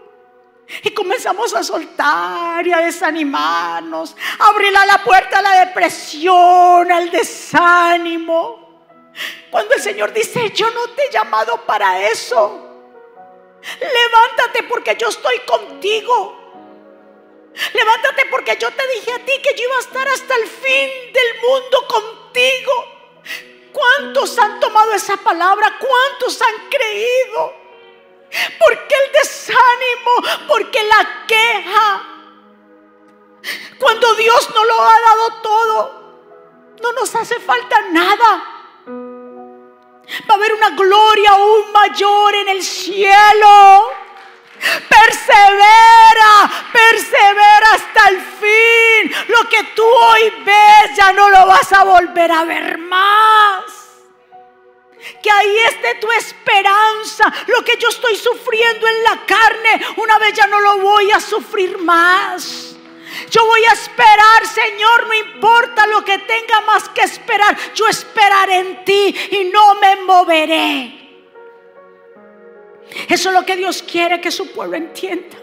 [0.82, 6.90] Y comenzamos a soltar y a desanimarnos, a abrir a la puerta a la depresión,
[6.90, 8.64] al desánimo.
[9.50, 12.60] Cuando el Señor dice, yo no te he llamado para eso.
[13.80, 16.44] Levántate porque yo estoy contigo.
[17.72, 20.90] Levántate porque yo te dije a ti que yo iba a estar hasta el fin
[21.12, 22.72] del mundo contigo.
[23.72, 25.78] ¿Cuántos han tomado esa palabra?
[25.78, 27.63] ¿Cuántos han creído?
[28.58, 32.02] Porque el desánimo, porque la queja.
[33.78, 36.04] Cuando Dios no lo ha dado todo,
[36.82, 38.54] no nos hace falta nada.
[40.28, 43.90] Va a haber una gloria aún mayor en el cielo.
[44.88, 49.14] Persevera, persevera hasta el fin.
[49.28, 53.83] Lo que tú hoy ves ya no lo vas a volver a ver más.
[55.22, 57.32] Que ahí esté tu esperanza.
[57.46, 61.20] Lo que yo estoy sufriendo en la carne, una vez ya no lo voy a
[61.20, 62.76] sufrir más.
[63.30, 67.56] Yo voy a esperar, Señor, no importa lo que tenga más que esperar.
[67.74, 71.00] Yo esperaré en ti y no me moveré.
[73.08, 75.36] Eso es lo que Dios quiere que su pueblo entienda.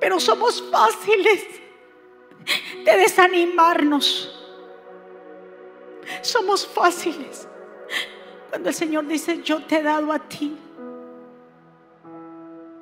[0.00, 1.46] Pero somos fáciles
[2.84, 4.43] de desanimarnos
[6.22, 7.48] somos fáciles.
[8.50, 10.56] Cuando el Señor dice, yo te he dado a ti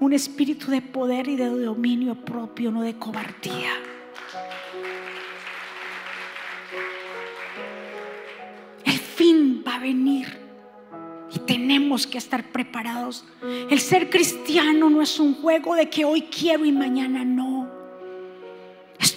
[0.01, 3.71] un espíritu de poder y de dominio propio, no de cobardía.
[8.85, 10.39] El fin va a venir
[11.33, 13.25] y tenemos que estar preparados.
[13.71, 17.72] El ser cristiano no es un juego de que hoy quiero y mañana no.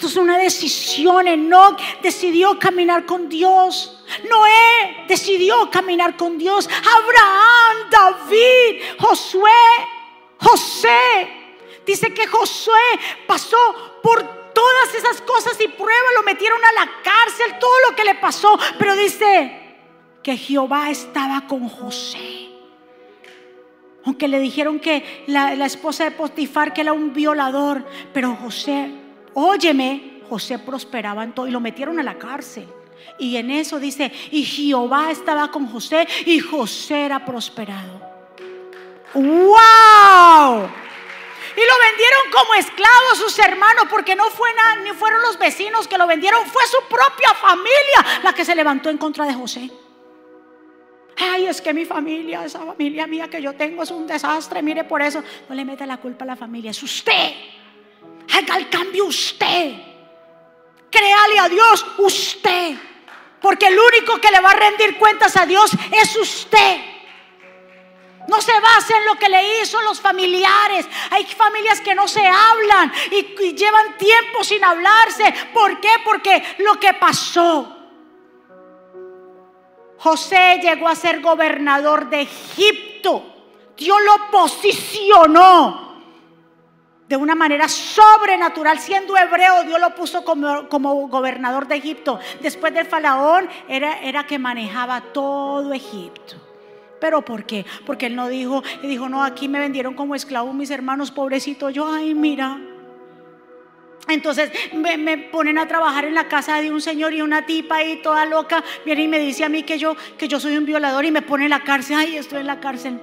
[0.05, 1.27] Es una decisión.
[1.27, 4.03] Enoch decidió caminar con Dios.
[4.29, 6.69] Noé decidió caminar con Dios.
[6.69, 9.49] Abraham, David, Josué,
[10.39, 11.29] José.
[11.85, 13.57] Dice que Josué pasó
[14.01, 18.15] por todas esas cosas y pruebas, lo metieron a la cárcel, todo lo que le
[18.15, 18.57] pasó.
[18.79, 19.65] Pero dice
[20.23, 22.49] que Jehová estaba con José.
[24.05, 27.83] Aunque le dijeron que la, esposa de Potifar que era un violador,
[28.13, 28.91] pero José,
[29.36, 32.67] óyeme, José prosperaba en todo y lo metieron a la cárcel.
[33.19, 38.01] Y en eso dice, y Jehová estaba con José y José era prosperado.
[39.13, 40.69] ¡Wow!
[41.55, 45.88] Y lo vendieron como esclavo sus hermanos porque no fue nada, ni fueron los vecinos
[45.88, 49.71] que lo vendieron, fue su propia familia la que se levantó en contra de José.
[51.17, 54.83] Ay, es que mi familia, esa familia mía que yo tengo es un desastre, mire
[54.83, 55.23] por eso.
[55.47, 57.31] No le meta la culpa a la familia, es usted.
[58.36, 59.73] Haga el cambio usted.
[60.91, 62.75] Créale a Dios usted.
[63.41, 66.81] Porque el único que le va a rendir cuentas a Dios es usted.
[68.27, 70.88] No se base en lo que le hizo los familiares.
[71.11, 75.33] Hay familias que no se hablan y, llevan tiempo sin hablarse.
[75.53, 75.91] ¿Por qué?
[76.03, 77.71] Porque lo que pasó.
[79.99, 83.23] José llegó a ser gobernador de Egipto.
[83.77, 85.84] Dios lo posicionó
[87.07, 88.79] de una manera sobrenatural.
[88.79, 92.19] Siendo hebreo, Dios lo puso como, como gobernador de Egipto.
[92.41, 96.35] Después del faraón, era, era que manejaba todo Egipto.
[96.99, 97.65] ¿Pero por qué?
[97.85, 101.69] Porque él no dijo, y dijo, no, aquí me vendieron como esclavo mis hermanos, pobrecito.
[101.69, 102.59] Yo, ay, mira.
[104.07, 108.01] Entonces me, ponen a trabajar en la casa de un señor y una tipa ahí
[108.03, 111.05] toda loca viene y me dice a mí que yo, que yo soy un violador
[111.05, 111.97] y me pone en la cárcel.
[111.97, 112.99] Ay, estoy en la cárcel.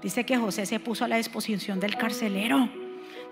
[0.00, 2.68] Dice que José se puso a la disposición del carcelero.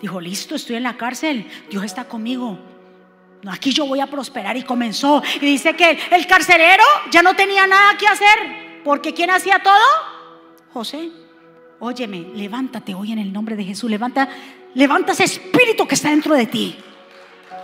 [0.01, 1.49] Dijo, listo, estoy en la cárcel.
[1.69, 2.57] Dios está conmigo.
[3.47, 5.21] Aquí yo voy a prosperar y comenzó.
[5.35, 8.81] Y dice que el carcelero ya no tenía nada que hacer.
[8.83, 9.83] Porque ¿quién hacía todo?
[10.73, 11.09] José.
[11.79, 13.89] Óyeme, levántate hoy en el nombre de Jesús.
[13.89, 14.27] Levanta,
[14.73, 16.77] levanta ese espíritu que está dentro de ti.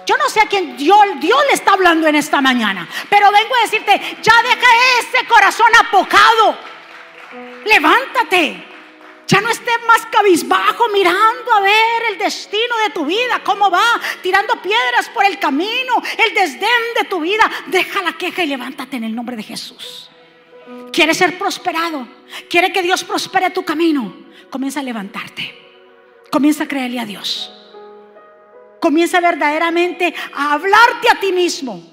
[0.05, 3.55] Yo no sé a quién Dios, Dios le está hablando en esta mañana, pero vengo
[3.55, 4.67] a decirte, ya deja
[4.99, 6.57] ese corazón apocado.
[7.65, 8.72] Levántate.
[9.34, 13.99] Ya no estés más cabizbajo mirando a ver el destino de tu vida, cómo va,
[14.21, 17.49] tirando piedras por el camino, el desdén de tu vida.
[17.65, 20.07] Deja la queja y levántate en el nombre de Jesús.
[20.91, 22.07] ¿Quieres ser prosperado?
[22.47, 24.15] ¿Quiere que Dios prospere tu camino?
[24.51, 25.51] Comienza a levantarte.
[26.29, 27.51] Comienza a creerle a Dios.
[28.79, 31.92] Comienza verdaderamente a hablarte a ti mismo.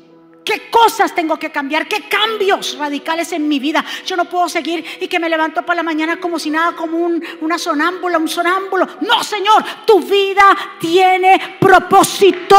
[0.51, 1.86] ¿Qué cosas tengo que cambiar?
[1.86, 3.84] ¿Qué cambios radicales en mi vida?
[4.05, 6.98] Yo no puedo seguir y que me levanto para la mañana como si nada, como
[6.98, 8.84] un, una sonámbula, un sonámbulo.
[9.03, 12.57] No, Señor, tu vida tiene propósito.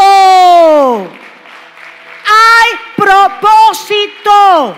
[2.27, 4.77] Hay propósito.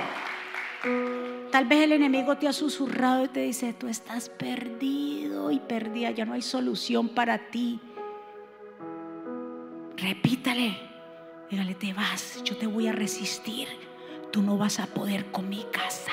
[1.52, 6.10] Tal vez el enemigo te ha susurrado y te dice, tú estás perdido y perdida,
[6.10, 7.80] ya no hay solución para ti.
[9.98, 10.93] Repítale,
[11.50, 13.68] dígale, te vas, yo te voy a resistir,
[14.32, 16.12] tú no vas a poder con mi casa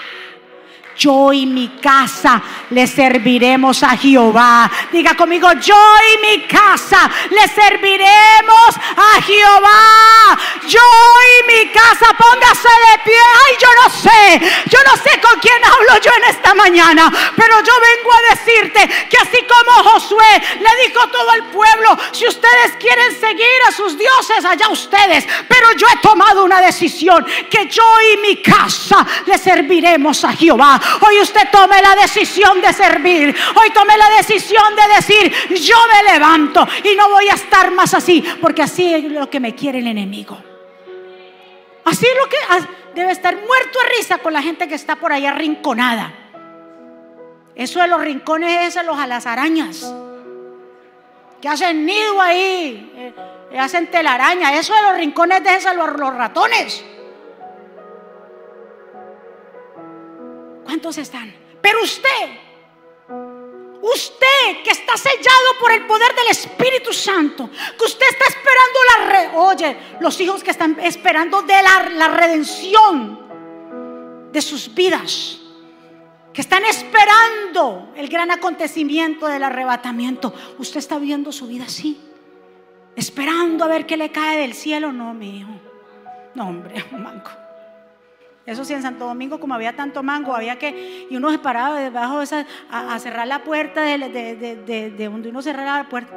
[0.97, 4.71] yo y mi casa le serviremos a Jehová.
[4.93, 5.77] Diga conmigo, yo
[6.15, 10.39] y mi casa le serviremos a Jehová.
[10.69, 13.21] Yo y mi casa, póngase de pie.
[13.47, 17.61] Ay, yo no sé, yo no sé con quién hablo yo en esta mañana, pero
[17.63, 22.73] yo vengo a decirte que así como Josué le dijo todo el pueblo, si ustedes
[22.79, 27.85] quieren seguir a sus dioses, allá ustedes, pero yo he tomado una decisión que yo
[28.13, 30.80] y mi casa le serviremos a Jehová.
[31.01, 33.35] Hoy usted tome la decisión de servir.
[33.61, 37.95] Hoy tome la decisión de decir, yo me levanto y no voy a estar más
[37.95, 40.41] así, porque así es lo que me quiere el enemigo.
[41.85, 42.37] Así es lo que
[42.95, 46.13] debe estar muerto de risa con la gente que está por ahí arrinconada.
[47.55, 49.93] Eso de los rincones es los a las arañas.
[51.41, 54.55] Que hacen nido ahí, eh, hacen telaraña.
[54.55, 56.85] Eso de los rincones de esos los ratones.
[60.81, 61.31] ¿Cuántos están?
[61.61, 62.39] Pero usted,
[63.83, 68.95] usted que está sellado por el poder del Espíritu Santo, que usted está esperando la
[69.41, 75.39] oye, los hijos que están esperando de la, la redención de sus vidas,
[76.33, 80.33] que están esperando el gran acontecimiento del arrebatamiento.
[80.57, 82.01] Usted está viendo su vida así,
[82.97, 84.93] esperando a ver qué le cae del cielo.
[84.93, 85.61] No, mi hijo.
[86.35, 87.33] No, hombre, manco.
[88.51, 91.79] Eso sí, en Santo Domingo, como había tanto mango, había que, y uno se paraba
[91.79, 96.13] debajo de esa, a, cerrar la puerta de, donde uno cerraba la puerta.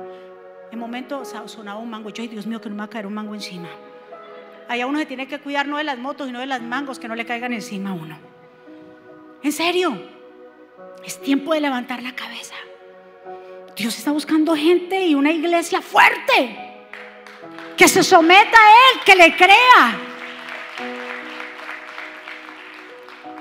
[0.72, 2.10] En momento sonaba un mango.
[2.10, 3.68] Yo, ay Dios mío, que no me va a caer un mango encima.
[4.68, 7.08] Allá uno se tiene que cuidar no de las motos, sino de las mangos que
[7.08, 8.18] no le caigan encima a uno.
[9.44, 9.96] En serio,
[11.06, 12.56] es tiempo de levantar la cabeza.
[13.76, 16.80] Dios está buscando gente y una iglesia fuerte.
[17.78, 20.13] que se someta a Él, que le crea.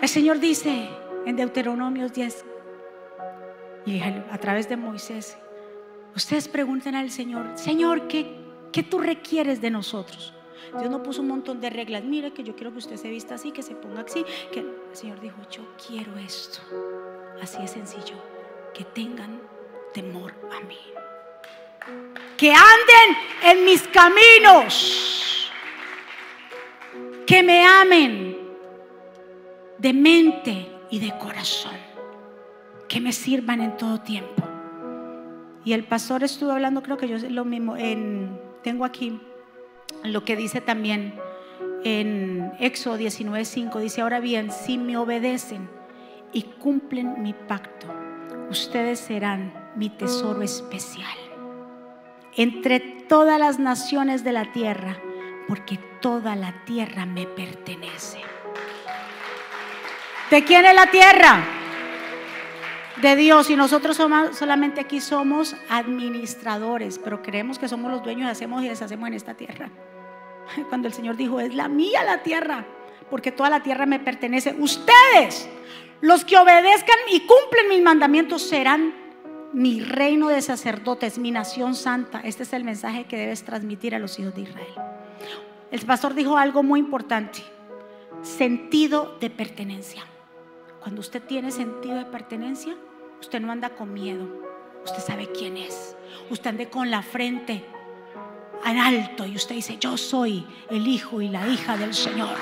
[0.03, 0.89] El Señor dice
[1.27, 2.45] en Deuteronomio 10,
[3.87, 5.39] y a través de Moisés,
[6.17, 8.27] ustedes pregunten al Señor, Señor, ¿qué,
[8.73, 10.35] ¿qué tú requieres de nosotros?
[10.77, 12.03] Dios no puso un montón de reglas.
[12.03, 14.25] Mire que yo quiero que usted se vista así, que se ponga así.
[14.51, 16.61] Que el Señor dijo, yo quiero esto.
[17.43, 18.17] Así es sencillo.
[18.73, 19.41] Que tengan
[19.93, 20.79] temor a mí.
[22.39, 25.53] Que anden en mis caminos.
[27.27, 28.32] Que me amen
[29.83, 31.74] de mente y de corazón.
[32.89, 34.45] Que me sirvan en todo tiempo.
[35.64, 39.20] Y el pastor estuvo hablando, creo que yo lo mismo, en, tengo aquí
[40.05, 41.14] lo que dice también
[41.85, 45.68] en Éxodo 19:5, dice, ahora bien, si me obedecen
[46.33, 47.89] y cumplen mi pacto,
[48.51, 51.16] ustedes serán mi tesoro especial
[52.37, 54.97] entre todas las naciones de la tierra,
[55.49, 58.32] porque toda la tierra me pertenece.
[60.33, 61.45] ¿De quién es la tierra?
[63.03, 63.51] De Dios.
[63.51, 68.68] Y nosotros somos, solamente aquí somos administradores, pero creemos que somos los dueños hacemos y
[68.70, 69.68] deshacemos en esta tierra.
[70.70, 72.64] Cuando el Señor dijo, es la mía la tierra,
[73.11, 74.57] porque toda la tierra me pertenece.
[74.59, 75.51] Ustedes,
[76.01, 78.95] los que obedezcan y cumplen mis mandamientos, serán
[79.53, 82.22] mi reino de sacerdotes, mi nación santa.
[82.24, 84.74] Este es el mensaje que debes transmitir a los hijos de Israel.
[85.70, 87.41] El pastor dijo algo muy importante,
[88.22, 90.07] sentido de pertenencia.
[90.83, 92.74] Cuando usted tiene sentido de pertenencia,
[93.20, 94.26] usted no anda con miedo,
[94.85, 95.95] usted sabe quién es.
[96.28, 97.64] Usted anda con la frente
[98.66, 102.35] en alto y usted dice, yo soy el hijo y la hija del Señor.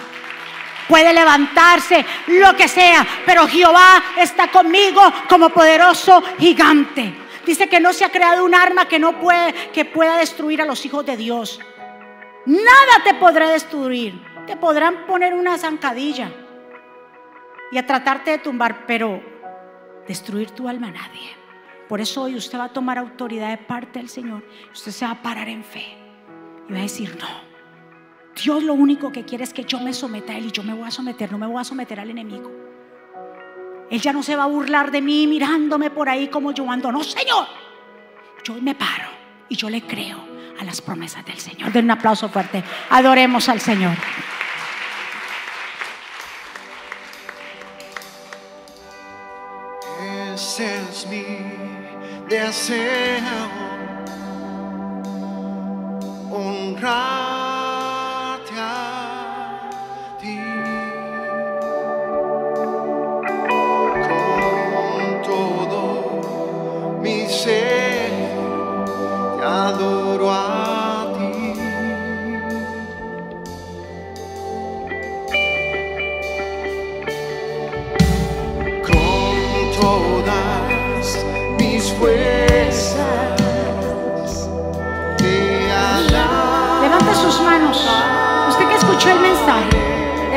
[0.89, 7.15] Puede levantarse lo que sea, pero Jehová está conmigo como poderoso gigante.
[7.45, 10.65] Dice que no se ha creado un arma que no puede que pueda destruir a
[10.65, 11.61] los hijos de Dios.
[12.47, 14.19] Nada te podrá destruir.
[14.47, 16.33] Te podrán poner una zancadilla
[17.71, 19.23] y a tratarte de tumbar, pero
[20.07, 21.37] destruir tu alma nadie.
[21.89, 24.45] Por eso hoy usted va a tomar autoridad de parte del Señor.
[24.73, 25.85] Usted se va a parar en fe
[26.69, 27.29] y va a decir, no,
[28.41, 30.73] Dios lo único que quiere es que yo me someta a Él y yo me
[30.73, 32.51] voy a someter, no me voy a someter al enemigo.
[33.91, 36.93] Él ya no se va a burlar de mí mirándome por ahí como yo ando.
[36.93, 37.47] No, Señor.
[38.45, 39.09] Yo me paro
[39.49, 40.19] y yo le creo
[40.61, 41.73] a las promesas del Señor.
[41.73, 42.63] Den un aplauso fuerte.
[42.91, 43.97] Adoremos al Señor.
[52.51, 53.50] myself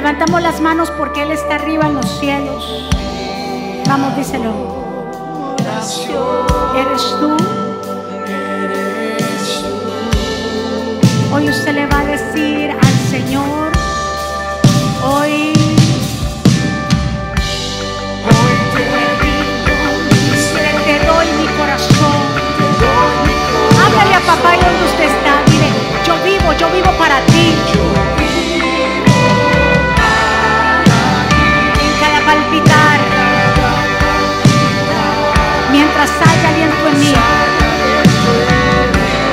[0.03, 2.89] Levantamos las manos porque Él está arriba en los cielos.
[3.87, 4.51] Vamos, díselo.
[6.75, 7.37] Eres tú.
[11.33, 13.71] Hoy usted le va a decir al Señor.
[15.05, 15.53] Hoy
[18.27, 18.55] Hoy
[20.85, 21.27] te doy
[23.85, 25.41] Háblale a papá y donde usted está.
[25.49, 25.69] Dile,
[26.05, 28.22] yo vivo, yo vivo para ti.
[32.33, 32.99] Palpitar.
[35.71, 37.13] Mientras haya aliento en mí.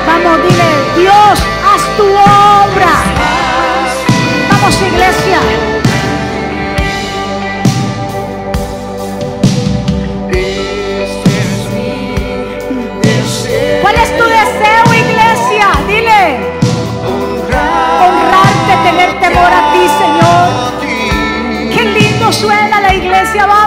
[0.07, 2.93] Vamos, dile, Dios, haz tu obra.
[4.49, 5.70] Vamos, iglesia.
[23.33, 23.60] La iglesia,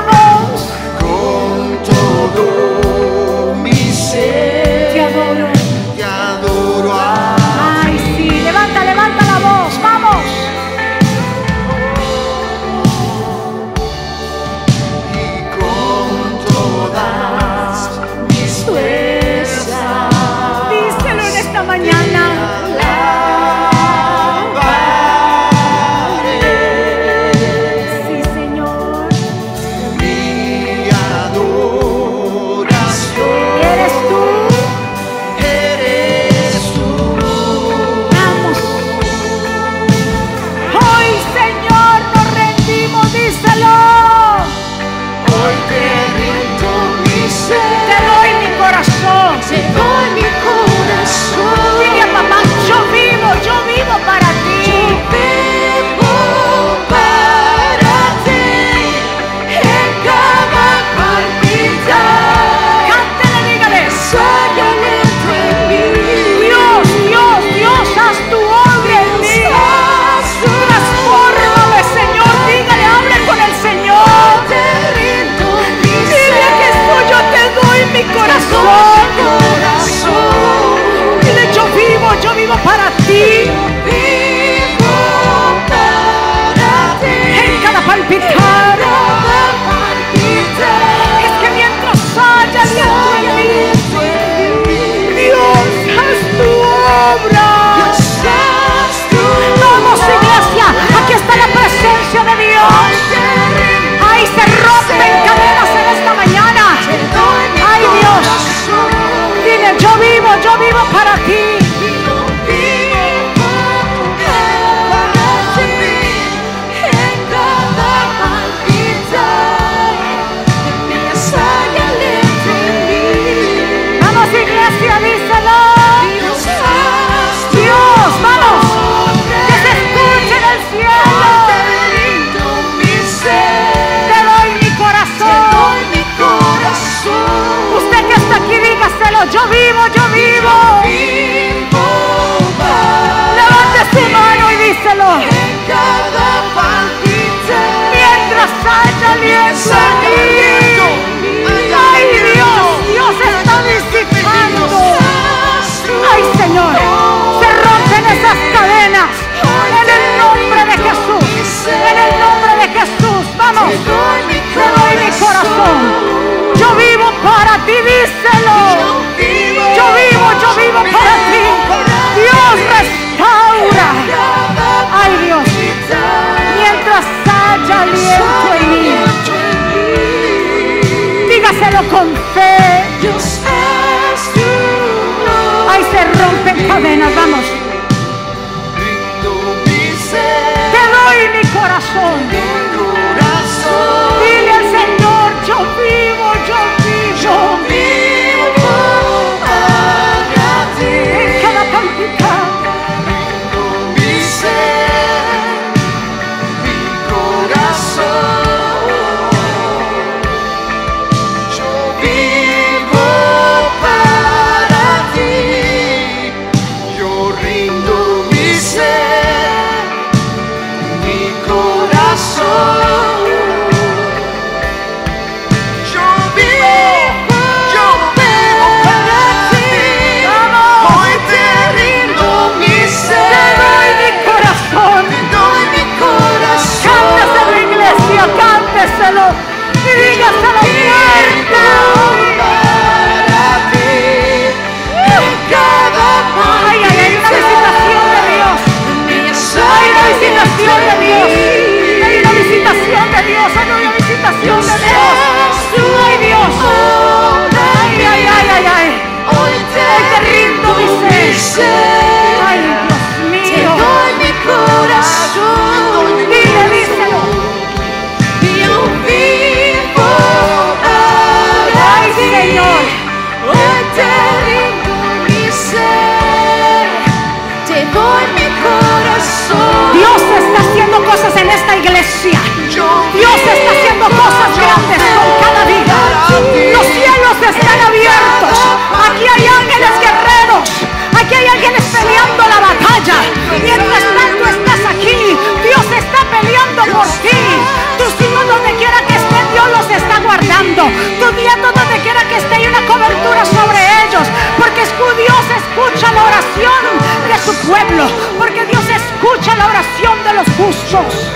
[309.45, 311.31] escucha la oración de los justos.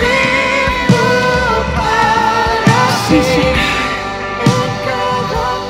[3.07, 3.55] Sí, Señor.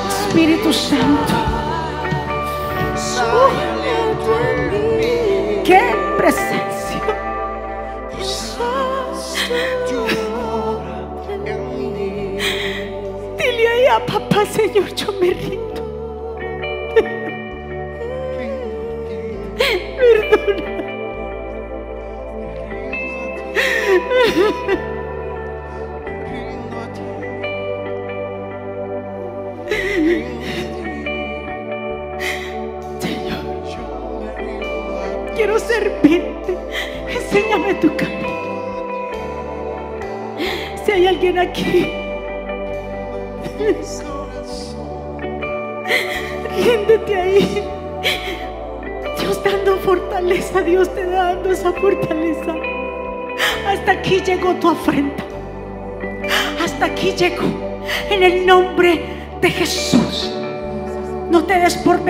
[0.08, 1.34] Espíritu Santo.
[5.64, 7.00] ¡Qué presencia!
[13.38, 15.69] Dile ahí a papá, Señor, yo me rindo.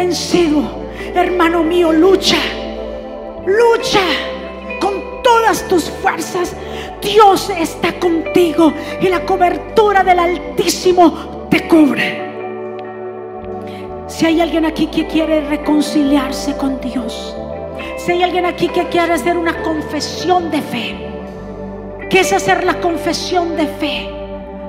[0.00, 0.62] Vencido,
[1.14, 2.38] hermano mío, lucha.
[3.44, 4.00] Lucha
[4.80, 6.56] con todas tus fuerzas.
[7.02, 12.30] Dios está contigo y la cobertura del Altísimo te cubre.
[14.06, 17.36] Si hay alguien aquí que quiere reconciliarse con Dios,
[17.98, 20.96] si hay alguien aquí que quiere hacer una confesión de fe,
[22.08, 24.10] ¿qué es hacer la confesión de fe?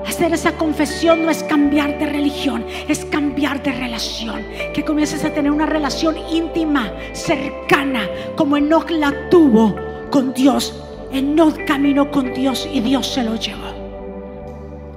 [0.06, 4.44] Hacer esa confesión no es cambiar de religión, es cambiar de relación.
[4.72, 9.74] Que comiences a tener una relación íntima, cercana, como Enoch la tuvo
[10.10, 10.80] con Dios.
[11.10, 13.72] Enoch caminó con Dios y Dios se lo llevó.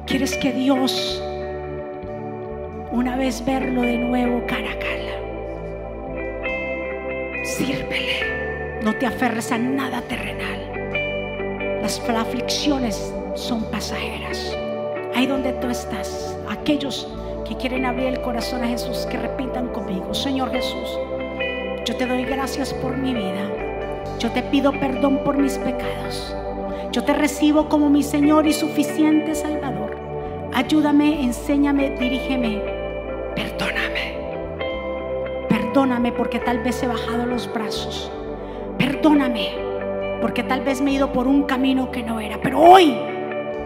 [0.05, 1.21] ¿Quieres que Dios
[2.91, 5.15] una vez verlo de nuevo cara a cara?
[7.43, 8.83] Sírvele.
[8.83, 11.81] No te aferres a nada terrenal.
[11.81, 14.55] Las aflicciones son pasajeras.
[15.15, 17.07] Ahí donde tú estás, aquellos
[17.45, 20.99] que quieren abrir el corazón a Jesús, que repitan conmigo, Señor Jesús,
[21.85, 23.47] yo te doy gracias por mi vida.
[24.19, 26.35] Yo te pido perdón por mis pecados.
[26.91, 29.95] Yo te recibo como mi Señor y suficiente Salvador.
[30.53, 32.61] Ayúdame, enséñame, dirígeme.
[33.35, 34.15] Perdóname.
[35.47, 38.11] Perdóname porque tal vez he bajado los brazos.
[38.79, 39.51] Perdóname
[40.21, 42.39] porque tal vez me he ido por un camino que no era.
[42.41, 42.95] Pero hoy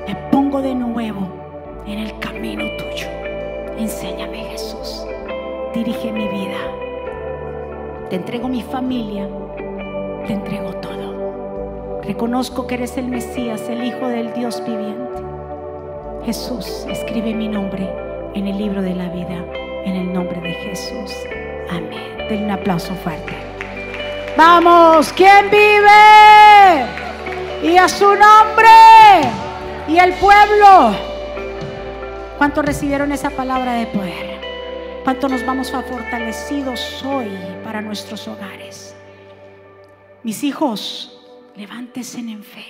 [0.08, 3.19] me pongo de nuevo en el camino tuyo.
[3.80, 5.06] Enséñame Jesús.
[5.74, 6.58] Dirige mi vida.
[8.10, 9.30] Te entrego mi familia.
[10.28, 12.02] Te entrego todo.
[12.04, 15.24] Reconozco que eres el Mesías, el Hijo del Dios viviente.
[16.26, 17.90] Jesús, escribe mi nombre
[18.34, 19.46] en el libro de la vida,
[19.86, 21.16] en el nombre de Jesús.
[21.70, 22.18] Amén.
[22.30, 23.34] Denle un aplauso fuerte.
[24.36, 26.86] Vamos, ¿quién vive?
[27.64, 28.70] Y a su nombre.
[29.88, 31.09] Y el pueblo.
[32.40, 34.40] ¿Cuántos recibieron esa palabra de poder?
[35.04, 37.28] ¿Cuánto nos vamos a fortalecidos hoy
[37.66, 38.96] para nuestros hogares?
[40.24, 41.22] Mis hijos,
[41.58, 42.66] levántense en fe.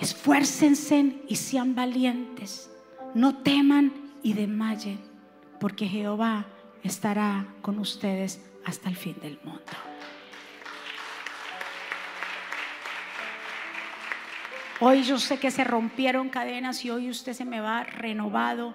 [0.00, 2.72] Esfuércense y sean valientes.
[3.14, 4.98] No teman y desmayen,
[5.60, 6.44] porque Jehová
[6.82, 9.62] estará con ustedes hasta el fin del mundo.
[14.80, 18.74] Hoy yo sé que se rompieron cadenas y hoy usted se me va renovado,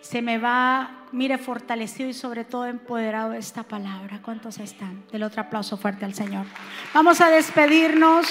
[0.00, 4.20] se me va, mire, fortalecido y sobre todo empoderado de esta palabra.
[4.22, 5.04] ¿Cuántos están?
[5.10, 6.46] Del otro aplauso fuerte al Señor.
[6.94, 8.26] Vamos a despedirnos.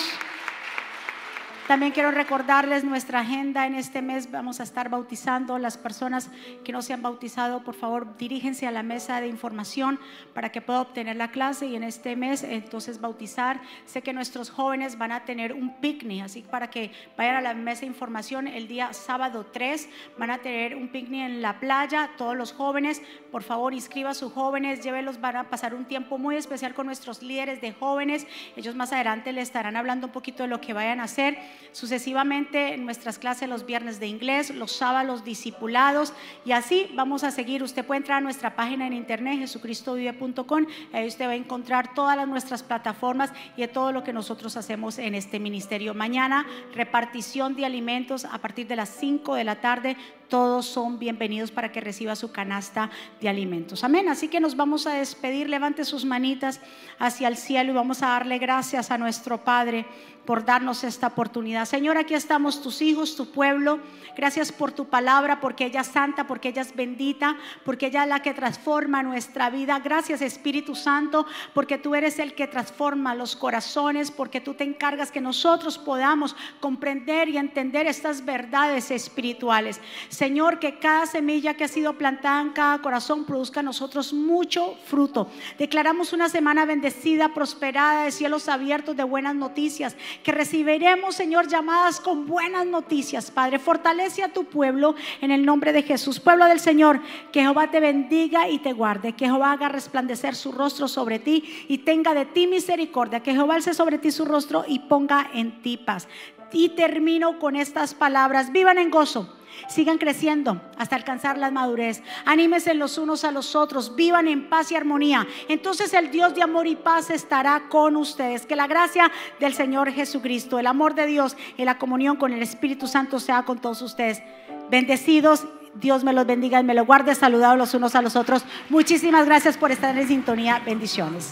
[1.70, 4.32] También quiero recordarles nuestra agenda en este mes.
[4.32, 5.60] Vamos a estar bautizando.
[5.60, 6.32] Las personas
[6.64, 10.00] que no se han bautizado, por favor, diríjense a la mesa de información
[10.34, 13.62] para que pueda obtener la clase y en este mes entonces bautizar.
[13.86, 17.54] Sé que nuestros jóvenes van a tener un picnic, así para que vayan a la
[17.54, 19.90] mesa de información el día sábado 3.
[20.18, 22.10] Van a tener un picnic en la playa.
[22.18, 23.00] Todos los jóvenes,
[23.32, 25.22] por favor, inscriba a sus jóvenes, llévelos.
[25.22, 28.26] Van a pasar un tiempo muy especial con nuestros líderes de jóvenes.
[28.56, 31.38] Ellos más adelante le estarán hablando un poquito de lo que vayan a hacer.
[31.72, 36.14] Sucesivamente en nuestras clases los viernes de inglés, los sábados discipulados
[36.46, 37.64] y así vamos a seguir.
[37.64, 42.18] Usted puede entrar a nuestra página en internet jesucristovive.com, ahí usted va a encontrar todas
[42.18, 45.94] las nuestras plataformas y todo lo que nosotros hacemos en este ministerio.
[45.94, 49.98] Mañana repartición de alimentos a partir de las 5 de la tarde,
[50.30, 53.84] todos son bienvenidos para que reciba su canasta de alimentos.
[53.84, 54.08] Amén.
[54.08, 55.50] Así que nos vamos a despedir.
[55.50, 56.62] Levante sus manitas
[57.00, 59.86] hacia el cielo y vamos a darle gracias a nuestro Padre
[60.30, 61.66] por darnos esta oportunidad.
[61.66, 63.80] Señor, aquí estamos tus hijos, tu pueblo.
[64.16, 68.10] Gracias por tu palabra, porque ella es santa, porque ella es bendita, porque ella es
[68.10, 69.80] la que transforma nuestra vida.
[69.80, 71.26] Gracias Espíritu Santo,
[71.56, 76.36] porque tú eres el que transforma los corazones, porque tú te encargas que nosotros podamos
[76.60, 79.82] comprender y entender estas verdades espirituales.
[80.20, 84.76] Señor, que cada semilla que ha sido plantada en cada corazón produzca a nosotros mucho
[84.84, 85.30] fruto.
[85.58, 92.02] Declaramos una semana bendecida, prosperada, de cielos abiertos, de buenas noticias, que recibiremos, Señor, llamadas
[92.02, 93.60] con buenas noticias, Padre.
[93.60, 96.20] Fortalece a tu pueblo en el nombre de Jesús.
[96.20, 97.00] Pueblo del Señor,
[97.32, 101.66] que Jehová te bendiga y te guarde, que Jehová haga resplandecer su rostro sobre ti
[101.70, 105.62] y tenga de ti misericordia, que Jehová alce sobre ti su rostro y ponga en
[105.62, 106.10] ti paz.
[106.52, 112.02] Y termino con estas palabras, vivan en gozo Sigan creciendo hasta alcanzar la madurez.
[112.26, 113.96] Anímense los unos a los otros.
[113.96, 115.28] Vivan en paz y armonía.
[115.48, 118.46] Entonces el Dios de amor y paz estará con ustedes.
[118.46, 122.42] Que la gracia del Señor Jesucristo, el amor de Dios y la comunión con el
[122.42, 124.22] Espíritu Santo sea con todos ustedes.
[124.70, 125.46] Bendecidos.
[125.76, 128.44] Dios me los bendiga y me los guarde saludados los unos a los otros.
[128.70, 130.60] Muchísimas gracias por estar en sintonía.
[130.66, 131.32] Bendiciones.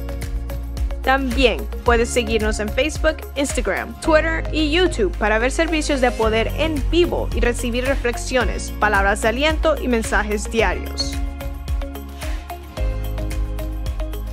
[1.03, 6.75] También puedes seguirnos en Facebook, Instagram, Twitter y YouTube para ver servicios de poder en
[6.91, 11.13] vivo y recibir reflexiones, palabras de aliento y mensajes diarios.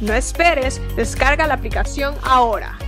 [0.00, 2.78] No esperes, descarga la aplicación ahora.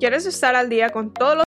[0.00, 1.42] ¿Quieres estar al día con todos los